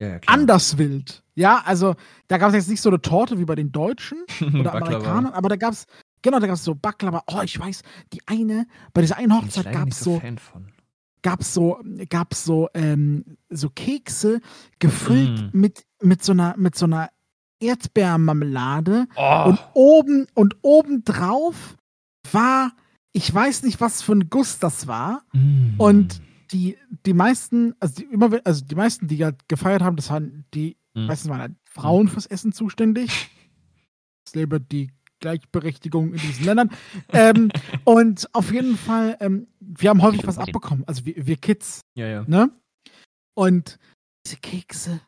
[0.00, 0.34] Ja, ja, klar.
[0.38, 1.22] anders wild.
[1.34, 1.94] Ja, also
[2.28, 4.18] da gab es jetzt nicht so eine Torte wie bei den Deutschen
[4.60, 4.74] oder.
[4.74, 5.86] Amerikanern, aber da gab es,
[6.22, 7.22] genau, da gab es so Baklava.
[7.28, 10.72] Oh, ich weiß, die eine, bei dieser einen Hochzeit gab es so von.
[11.22, 11.78] gab's so,
[12.10, 14.40] gab's so, ähm, so Kekse
[14.78, 15.58] gefüllt Mm.
[15.60, 17.10] mit, mit so einer, mit so einer
[17.60, 21.76] Erdbeermarmelade Oh, und oben, und oben drauf
[22.32, 22.72] war,
[23.12, 25.22] ich weiß nicht, was für ein Guss das war.
[25.32, 25.74] mm.
[25.78, 26.20] Und
[26.52, 30.44] die, die meisten, also die, immer, also die meisten, die halt gefeiert haben, das waren
[30.54, 31.06] die, Mm.
[31.06, 33.28] meistens waren halt Frauen fürs Essen zuständig.
[34.26, 34.90] Es lebe die
[35.20, 36.70] Gleichberechtigung in diesen Ländern.
[37.12, 37.50] ähm,
[37.84, 40.84] und auf jeden Fall, ähm, wir haben häufig was abbekommen.
[40.86, 42.24] Also wir, wir Kids, Ja, ja.
[42.26, 42.50] ne?
[43.34, 43.78] Und
[44.24, 45.00] diese Kekse,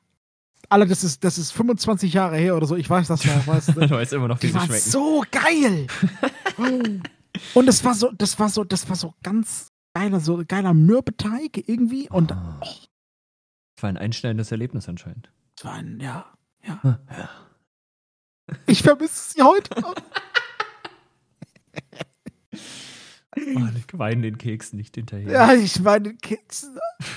[0.68, 3.68] alle, das ist, das ist 25 Jahre her oder so, ich weiß das noch, weißt
[3.68, 3.90] du.
[3.90, 4.90] Weißt immer noch, wie Die waren schmecken.
[4.90, 5.86] so geil.
[7.54, 11.68] und es war so, das war so, das war so ganz geiler, so geiler Mürbeteig
[11.68, 12.08] irgendwie.
[12.10, 12.30] Und.
[12.30, 15.32] Das war ein einschneidendes Erlebnis anscheinend.
[15.56, 16.26] es war ein, ja,
[16.66, 16.80] ja.
[16.84, 17.28] Ja.
[18.66, 19.70] Ich vermisse sie heute.
[23.36, 25.30] Oh, ich weine den Keksen nicht hinterher.
[25.30, 26.66] ja, ich meine, Kekse,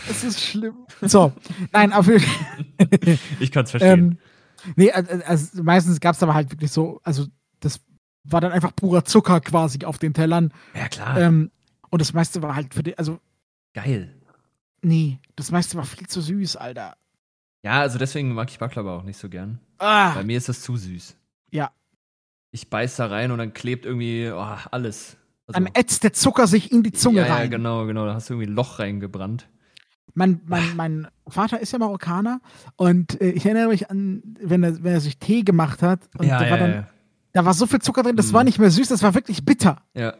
[0.09, 0.85] es ist schlimm.
[1.01, 1.33] So,
[1.71, 3.17] nein, auf jeden Fall.
[3.39, 4.19] Ich kann es verstehen.
[4.65, 7.25] ähm, nee, also, also meistens gab es aber halt wirklich so, also
[7.61, 7.81] das
[8.23, 10.53] war dann einfach purer Zucker quasi auf den Tellern.
[10.75, 11.19] ja, klar.
[11.19, 11.51] Ähm,
[11.89, 13.19] und das meiste war halt für die, also,
[13.73, 14.13] Geil.
[14.81, 16.95] nee, das meiste war viel zu süß, Alter.
[17.63, 19.59] Ja, also deswegen mag ich Baklava auch nicht so gern.
[19.79, 21.15] Ah, Bei mir ist das zu süß.
[21.51, 21.71] Ja.
[22.51, 25.17] Ich beiß da rein und dann klebt irgendwie oh, alles.
[25.47, 27.51] Also, dann ätzt der Zucker sich in die Zunge ja, ja, rein.
[27.51, 28.05] genau, genau.
[28.05, 29.49] Da hast du irgendwie ein Loch reingebrannt.
[30.15, 32.39] Mein, mein, mein Vater ist ja Marokkaner
[32.75, 36.27] und äh, ich erinnere mich an, wenn er, wenn er sich Tee gemacht hat und
[36.27, 36.87] ja, da, ja, war dann, ja.
[37.31, 38.33] da war so viel Zucker drin, das Mm.
[38.35, 39.81] war nicht mehr süß, das war wirklich bitter.
[39.95, 40.13] ja.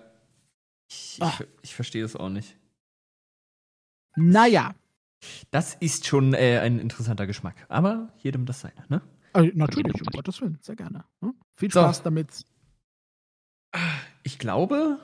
[0.90, 1.32] Ich, Ah.
[1.40, 2.58] ich, ich verstehe das auch nicht.
[4.16, 4.74] Naja,
[5.52, 7.56] Das ist schon äh, ein interessanter Geschmack.
[7.70, 9.02] Aber jedem das seine, ne?
[9.32, 11.06] also, natürlich, um Gottes Willen, sehr gerne.
[11.22, 11.34] Hm?
[11.56, 11.80] Viel So.
[11.82, 12.46] Spaß damit.
[14.24, 15.00] Ich glaube.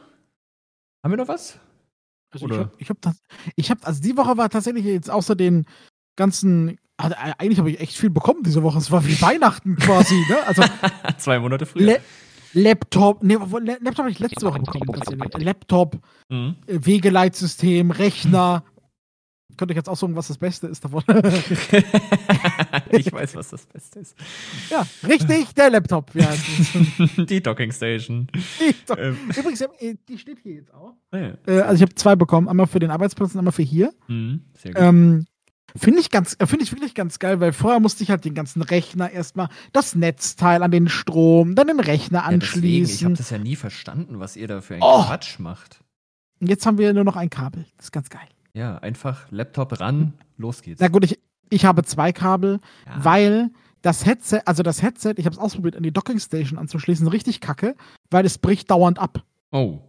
[1.03, 1.59] Haben wir noch was?
[2.31, 2.55] Also Oder?
[2.55, 3.21] ich habe, ich habe, das-
[3.55, 5.65] ich habe, also die Woche war tatsächlich jetzt außer den
[6.15, 8.77] ganzen, also eigentlich habe ich echt viel bekommen diese Woche.
[8.77, 10.37] Es war wie Weihnachten quasi, ne?
[10.45, 10.63] Also
[11.17, 11.85] Zwei Monate früher.
[11.85, 11.99] Le
[12.53, 14.87] Laptop, ne, Laptop habe ich letzte Woche bekommen.
[15.37, 16.55] Laptop, Mhm.
[16.67, 18.63] äh, Wegeleitsystem, Rechner.
[19.59, 21.03] Könnte ich jetzt aussuchen, was das Beste ist davon.
[22.91, 24.15] ich weiß, was das Beste ist.
[24.69, 26.15] ja, richtig, der Laptop.
[26.15, 26.33] Ja,
[27.17, 28.29] Die Docking Station.
[28.97, 29.17] Ähm.
[29.37, 30.93] Übrigens, äh, die steht hier jetzt auch.
[31.11, 31.33] Ah, ja.
[31.45, 33.91] Äh, also ich habe zwei bekommen, einmal für den Arbeitsplatz und einmal für hier.
[34.07, 34.43] Mhm.
[34.57, 34.81] Sehr gut.
[34.81, 35.25] Ähm,
[35.75, 38.35] Finde ich ganz, äh, finde ich wirklich ganz geil, weil vorher musste ich halt den
[38.35, 43.05] ganzen Rechner erstmal das Netzteil an den Strom, dann den Rechner Ja, deswegen, ich anschließen.
[43.07, 45.03] habe das ja nie verstanden, was ihr da für einen Oh.
[45.03, 45.81] Quatsch macht.
[46.39, 47.65] Und jetzt haben wir nur noch ein Kabel.
[47.75, 48.21] Das ist ganz geil.
[48.59, 50.81] Ja, einfach Laptop ran, los geht's.
[50.81, 53.03] Na gut, ich, ich habe zwei Kabel, Ja.
[53.05, 53.51] weil
[53.81, 57.39] das Headset, also das Headset, ich habe es ausprobiert, an die Docking Station anzuschließen, richtig
[57.39, 57.75] kacke,
[58.11, 59.23] weil es bricht dauernd ab.
[59.51, 59.79] Oh.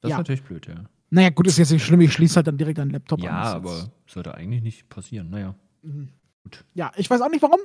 [0.00, 0.16] Das Ja.
[0.16, 0.74] ist natürlich blöd, ja.
[1.10, 3.30] Naja, gut, ist jetzt nicht schlimm, ich schließe halt dann direkt an den Laptop Ja,
[3.40, 3.46] an.
[3.46, 5.30] Ist aber sollte eigentlich nicht passieren.
[5.30, 5.54] Naja.
[5.82, 6.08] Mhm.
[6.42, 6.64] Gut.
[6.74, 7.60] Ja, ich weiß auch nicht warum.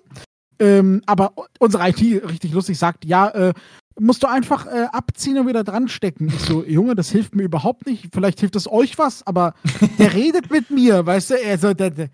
[0.60, 3.54] Ähm, aber unsere IT richtig lustig sagt, ja, äh,
[4.02, 6.28] musst du einfach äh, abziehen und wieder dran stecken.
[6.28, 8.10] Ich so, Junge, das hilft mir überhaupt nicht.
[8.14, 9.54] Vielleicht hilft es euch was, aber
[10.00, 11.34] der redet mit mir, weißt du?
[11.42, 12.10] Er so, der, der,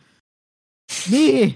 [1.07, 1.55] nee.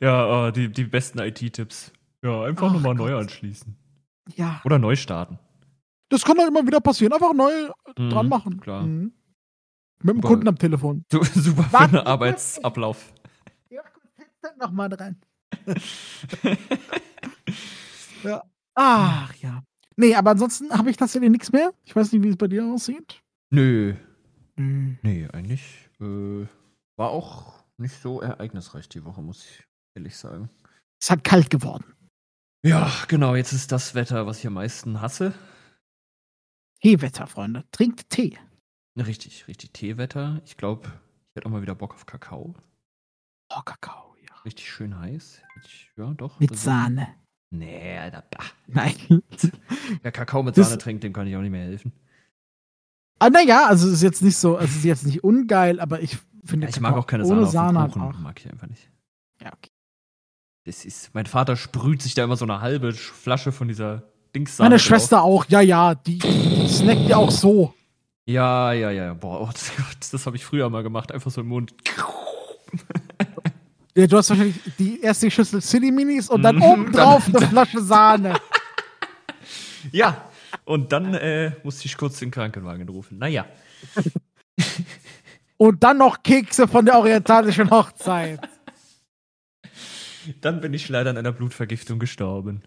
[0.00, 1.92] Ja, äh, die, die besten IT-Tipps.
[2.22, 3.76] Ja, einfach Ach nochmal neu anschließen.
[4.36, 5.38] Ja, Oder neu starten.
[6.08, 7.12] das kann halt immer wieder passieren.
[7.12, 7.52] Einfach neu
[7.98, 8.60] Mhm, dran machen.
[8.60, 8.82] Klar.
[8.82, 9.12] Mhm.
[10.02, 11.04] Mit dem Aber- Kunden am Telefon.
[11.12, 13.12] So, super für einen Arbeitsablauf.
[13.70, 15.16] Ja, gut, Headset noch mal dran.
[18.24, 18.42] ja.
[18.74, 19.62] Ach ja.
[19.96, 21.72] Nee, aber ansonsten habe ich tatsächlich nichts mehr.
[21.84, 23.22] Ich weiß nicht, wie es bei dir aussieht.
[23.50, 23.94] Nö.
[24.56, 24.98] Hm.
[25.02, 26.46] Nee, eigentlich äh,
[26.96, 29.64] war auch nicht so ereignisreich die Woche, muss ich
[29.96, 30.50] ehrlich sagen.
[31.00, 31.84] Es hat kalt geworden.
[32.64, 35.34] Ja, genau, jetzt ist das Wetter, was ich am meisten hasse.
[36.80, 37.64] Teewetter, Freunde.
[37.72, 38.38] Trinkt Tee.
[38.96, 40.40] Richtig, richtig Teewetter.
[40.44, 42.54] Ich glaube, ich hätte auch mal wieder Bock auf Kakao.
[43.50, 44.34] Oh, Kakao, ja.
[44.44, 45.42] Richtig schön heiß.
[45.64, 46.38] Ich, ja, doch.
[46.40, 47.14] Mit ist- Sahne.
[47.58, 48.44] Nee, Alter, bah.
[48.66, 48.94] Nein.
[50.02, 51.92] Wer Kakao mit Das- Sahne trinkt, dem kann ich auch nicht mehr helfen.
[53.18, 56.18] ah, naja, also es ist jetzt nicht so, es ist jetzt nicht ungeil, aber ich
[56.44, 58.22] finde Ja, ich mag auch keine ohne Sahne Sahne auf dem Kuchen.
[58.22, 58.90] Mag ich einfach nicht.
[59.42, 59.70] Ja, okay.
[60.66, 64.02] Das ist, mein Vater sprüht sich da immer so eine halbe Sch- Flasche von dieser
[64.34, 64.86] Dingssahne Meine drauf.
[64.86, 67.74] Schwester auch, ja, ja, die, die snackt ja auch so.
[68.26, 69.12] Ja, ja, ja.
[69.14, 69.50] Boah, oh,
[70.00, 71.12] das, das habe ich früher mal gemacht.
[71.12, 71.74] Einfach so im Mund.
[73.96, 77.46] Ja, du hast wahrscheinlich die erste Schüssel City Minis und dann Mhm, obendrauf dann- eine
[77.48, 78.34] Flasche Sahne.
[79.92, 80.30] Ja.
[80.64, 83.18] Und dann äh, musste ich kurz den Krankenwagen rufen.
[83.18, 83.44] Naja.
[85.58, 88.40] Und dann noch Kekse von der orientalischen Hochzeit.
[90.40, 92.62] Dann bin ich leider an einer Blutvergiftung gestorben.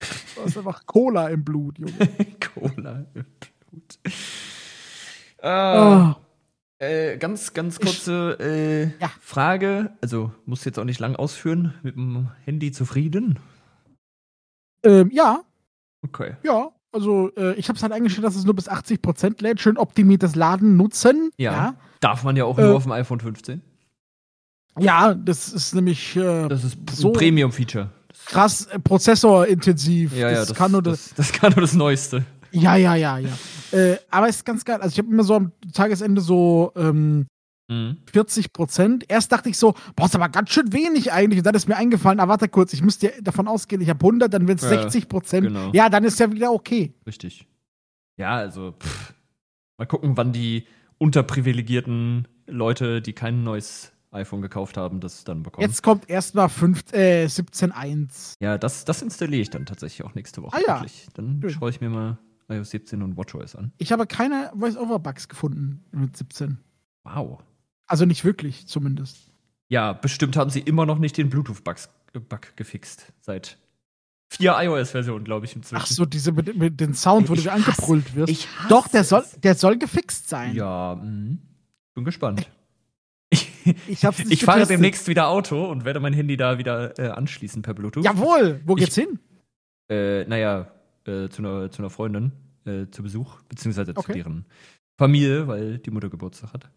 [0.00, 2.08] Du hast einfach Cola im Blut, Junge.
[2.54, 3.98] Cola im Blut.
[5.42, 6.16] Ah, Oh.
[6.80, 9.10] Äh, ganz, ganz kurze äh, Ja.
[9.20, 9.92] Frage.
[10.00, 11.74] Also, muss jetzt auch nicht lang ausführen.
[11.82, 13.38] Mit dem Handy zufrieden?
[14.84, 15.42] Ähm, ja,
[16.04, 16.36] Okay.
[16.44, 16.70] ja.
[16.92, 19.60] Also, äh, ich habe es halt eingestellt, dass es nur bis 80% lädt.
[19.60, 21.30] Schön optimiertes Laden nutzen.
[21.36, 21.52] Ja.
[21.52, 23.60] Ja, Darf man ja auch Äh, nur auf dem iPhone 15.
[24.78, 27.90] ja das ist nämlich äh, Das ist so ein Premium-Feature.
[28.26, 30.14] krass äh, prozessorintensiv.
[30.16, 31.08] Ja, ja, das, kann nur das.
[31.14, 32.24] das, das kann nur das Neueste.
[32.52, 33.30] Ja, ja, ja, ja.
[33.72, 34.80] Äh, aber es ist ganz geil.
[34.80, 37.26] Also, ich habe immer so am Tagesende so ähm,
[37.70, 37.98] Mhm.
[38.10, 39.04] 40 Prozent.
[39.08, 41.40] Erst dachte ich so, boah, ist aber ganz schön wenig eigentlich.
[41.40, 44.00] Und dann ist mir eingefallen, ah, warte kurz, ich müsste ja davon ausgehen, ich habe
[44.02, 45.46] 100, dann wird es Ja, 60 Prozent.
[45.48, 45.70] genau.
[45.74, 46.94] Ja, dann ist ja wieder okay.
[47.06, 47.46] Richtig.
[48.16, 49.12] Ja, also, pff.
[49.76, 50.64] mal gucken, wann die
[50.96, 55.66] unterprivilegierten Leute, die kein neues iPhone gekauft haben, das dann bekommen.
[55.66, 56.46] Jetzt kommt erstmal
[56.92, 58.32] äh, 17.1.
[58.40, 60.56] Ja, das, das installiere ich dann tatsächlich auch nächste Woche.
[60.56, 60.74] Ah ja.
[60.80, 61.06] Wirklich.
[61.12, 62.18] Dann schaue ich mir mal
[62.48, 63.72] iOS 17 und WatchOS an.
[63.78, 66.58] Ich habe keine Voice-Over-Bugs gefunden mit 17.
[67.04, 67.40] Wow.
[67.86, 69.30] Also nicht wirklich, zumindest.
[69.68, 71.76] Ja, bestimmt haben sie immer noch nicht den Bluetooth-Bug
[72.28, 73.12] Bug gefixt.
[73.20, 73.58] Seit
[74.30, 75.82] vier iOS-Versionen, glaube ich, inzwischen.
[75.82, 78.30] Ach so, diese mit, mit dem Sound, wo Ich du angebrüllt wirst.
[78.32, 80.54] Ich hasse Doch, der soll, der soll gefixt sein.
[80.54, 81.36] Ja, mh.
[81.94, 82.48] bin gespannt.
[83.86, 87.08] Ich hab's nicht Ich fahre demnächst wieder Auto und werde mein Handy da wieder äh,
[87.10, 88.02] anschließen per Bluetooth.
[88.02, 89.18] Jawohl, wo Ich- geht's hin?
[89.90, 90.70] Äh, naja,
[91.08, 92.32] äh, zu, einer, zu einer Freundin
[92.64, 94.12] äh, zu Besuch, beziehungsweise Okay.
[94.12, 94.44] zu deren
[94.98, 96.70] Familie, weil die Mutter Geburtstag hat.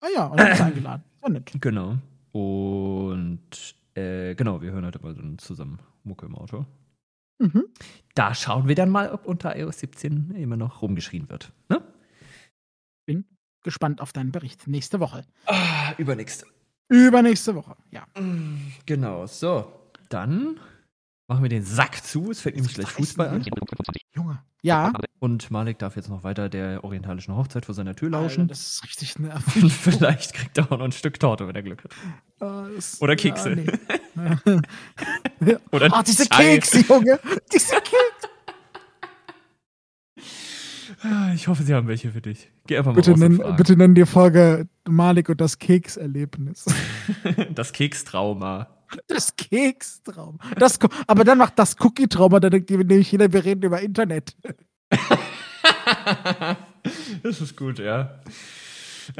[0.00, 1.04] Ah ja, und dann ist eingeladen.
[1.20, 1.52] War nett.
[1.60, 1.98] Genau.
[2.32, 6.66] Und äh, genau, wir hören heute mal dann zusammen Mucke im Auto.
[7.38, 7.64] Mhm.
[8.14, 11.52] Da schauen wir dann mal, ob unter iOS 17 immer noch rumgeschrien wird.
[11.68, 11.82] Ne?
[13.06, 13.24] Bin
[13.62, 15.24] gespannt auf deinen Bericht nächste Woche.
[15.46, 16.46] Ah, übernächste.
[16.88, 18.06] Übernächste Woche, ja.
[18.86, 19.72] Genau, so.
[20.10, 20.60] Dann
[21.28, 22.30] machen wir den Sack zu.
[22.30, 23.44] Es fängt nämlich gleich Fußball an.
[24.14, 24.38] Junge.
[24.62, 28.48] Ja, Und Malik darf jetzt noch weiter der orientalischen Hochzeit vor seiner Tür Alter, lauschen.
[28.48, 29.62] das ist richtig nervig.
[29.62, 31.92] Und vielleicht kriegt er auch noch ein Stück Torte, wenn er Glück hat.
[32.74, 33.50] Das- Oder Kekse.
[34.16, 34.36] Ja,
[35.40, 35.56] nee.
[35.72, 36.26] Oder Ah, diese.
[36.26, 37.18] Kekse, Junge.
[37.52, 38.28] Diese Kekse.
[41.02, 42.50] Ah, Ich hoffe, sie haben welche für dich.
[42.66, 46.64] Geh einfach mal Bitte nenn, bitte nenn die Folge Malik und das Kekserlebnis.
[47.54, 48.68] Das Kekstrauma.
[49.06, 50.38] Das Kekstraum.
[50.58, 54.36] Das, aber dann macht das Cookie-Trauma, dann denkt nämlich jeder, wir reden über Internet.
[57.22, 58.20] Das ist gut, ja.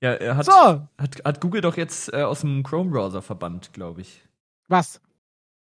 [0.00, 4.02] ja, er hat, So, hat, hat Google doch jetzt äh, aus dem Chrome-Browser verbannt, glaube
[4.02, 4.22] ich.
[4.68, 5.00] was?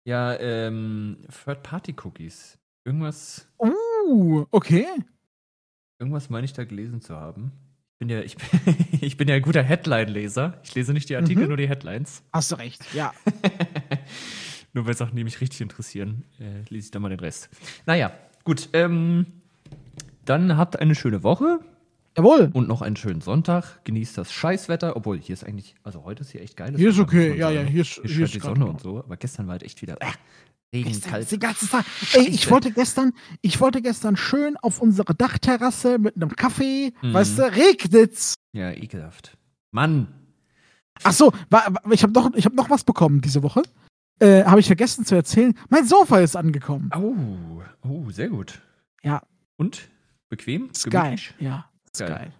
[0.05, 2.57] Ja, ähm, Third-Party-Cookies.
[2.85, 4.87] Irgendwas, Uh, okay.
[5.99, 7.51] irgendwas meine ich da gelesen zu haben.
[8.01, 10.57] Ich bin ja, ich bin, ich bin ja ein guter Headline-Leser.
[10.63, 11.47] Ich lese nicht die Artikel, Mhm.
[11.49, 12.23] nur die Headlines.
[12.31, 13.11] Hast du recht, ja.
[14.73, 17.49] nur weil Sachen, die mich richtig interessieren, äh, lese ich dann mal den Rest.
[17.85, 18.13] Naja,
[18.45, 18.69] gut.
[18.71, 19.25] Ähm,
[20.23, 21.59] dann habt eine schöne Woche.
[22.17, 22.49] Jawohl.
[22.53, 23.83] Und noch einen schönen Sonntag.
[23.83, 24.95] Genießt das Scheißwetter.
[24.95, 26.73] Obwohl, hier ist eigentlich, also heute ist hier echt geil.
[26.77, 27.35] Hier ist okay.
[27.37, 28.69] Ja, ja, hier ist- hier ist die Sonne gut.
[28.75, 28.99] und so.
[28.99, 30.05] Aber gestern war halt echt wieder äh,
[30.73, 31.31] Regen, kalt.
[31.31, 31.85] den ganzen Tag.
[32.13, 37.13] Ey, ich wollte gestern, ich wollte gestern schön auf unsere Dachterrasse mit einem Kaffee, Mhm.
[37.13, 38.35] weißt du, regnet's.
[38.53, 39.35] Ja, ekelhaft.
[39.71, 40.07] Mann.
[41.03, 41.31] Ach so,
[41.91, 43.63] ich habe noch, ich hab noch was bekommen diese Woche.
[44.19, 45.53] Äh, habe ich vergessen zu erzählen.
[45.69, 46.91] Mein Sofa ist angekommen.
[46.95, 47.15] Oh,
[47.87, 48.61] oh, sehr gut.
[49.01, 49.21] Ja.
[49.57, 49.87] Und?
[50.29, 50.69] Bequem?
[50.89, 51.03] Geil.
[51.15, 51.33] Gemütlich?
[51.39, 52.33] Ja, geil.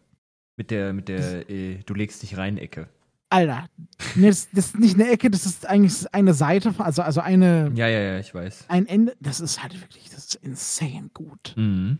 [0.57, 2.89] Mit der, mit der, äh, du legst dich rein Ecke.
[3.31, 3.67] Alter,
[4.15, 7.71] nee, das, das ist nicht eine Ecke, das ist eigentlich eine Seite, also, also eine,
[7.75, 8.65] Ja, ja, ja, ich weiß.
[8.69, 9.15] ein Ende.
[9.19, 11.53] Das ist halt wirklich, das ist insane gut.
[11.55, 11.99] Mhm.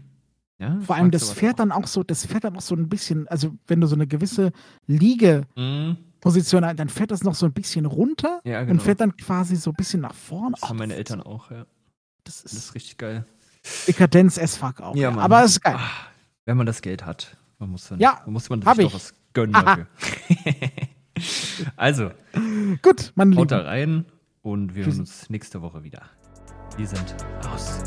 [0.58, 1.58] Ja, Vor allem, das fährt auch.
[1.58, 4.08] dann auch so, das fährt dann auch so ein bisschen, also wenn du so eine
[4.08, 4.52] gewisse
[4.88, 6.66] Liegeposition Mhm.
[6.68, 8.84] hast, dann fährt das noch so ein bisschen runter Ja, und genau.
[8.84, 10.56] fährt dann quasi so ein bisschen nach vorne.
[10.60, 11.66] Das haben Oh, meine ist- Eltern auch, ja.
[12.24, 13.26] Das Das ist ist richtig geil.
[13.88, 14.96] Dekadenz as fuck auch.
[14.96, 15.20] Ja, Ja, Mann.
[15.24, 15.76] Aber es ist geil.
[15.78, 15.90] Ah,
[16.46, 17.38] wenn man das Geld hat.
[17.60, 19.88] Man muss dann, Ja, man muss man sich doch was gönnen dafür.
[21.76, 22.12] also,
[22.82, 24.06] Gut, mein haut da rein
[24.42, 24.94] und wir Tschüss.
[24.94, 26.04] hören uns nächste Woche wieder.
[26.78, 27.16] Wir sind
[27.52, 27.84] aus.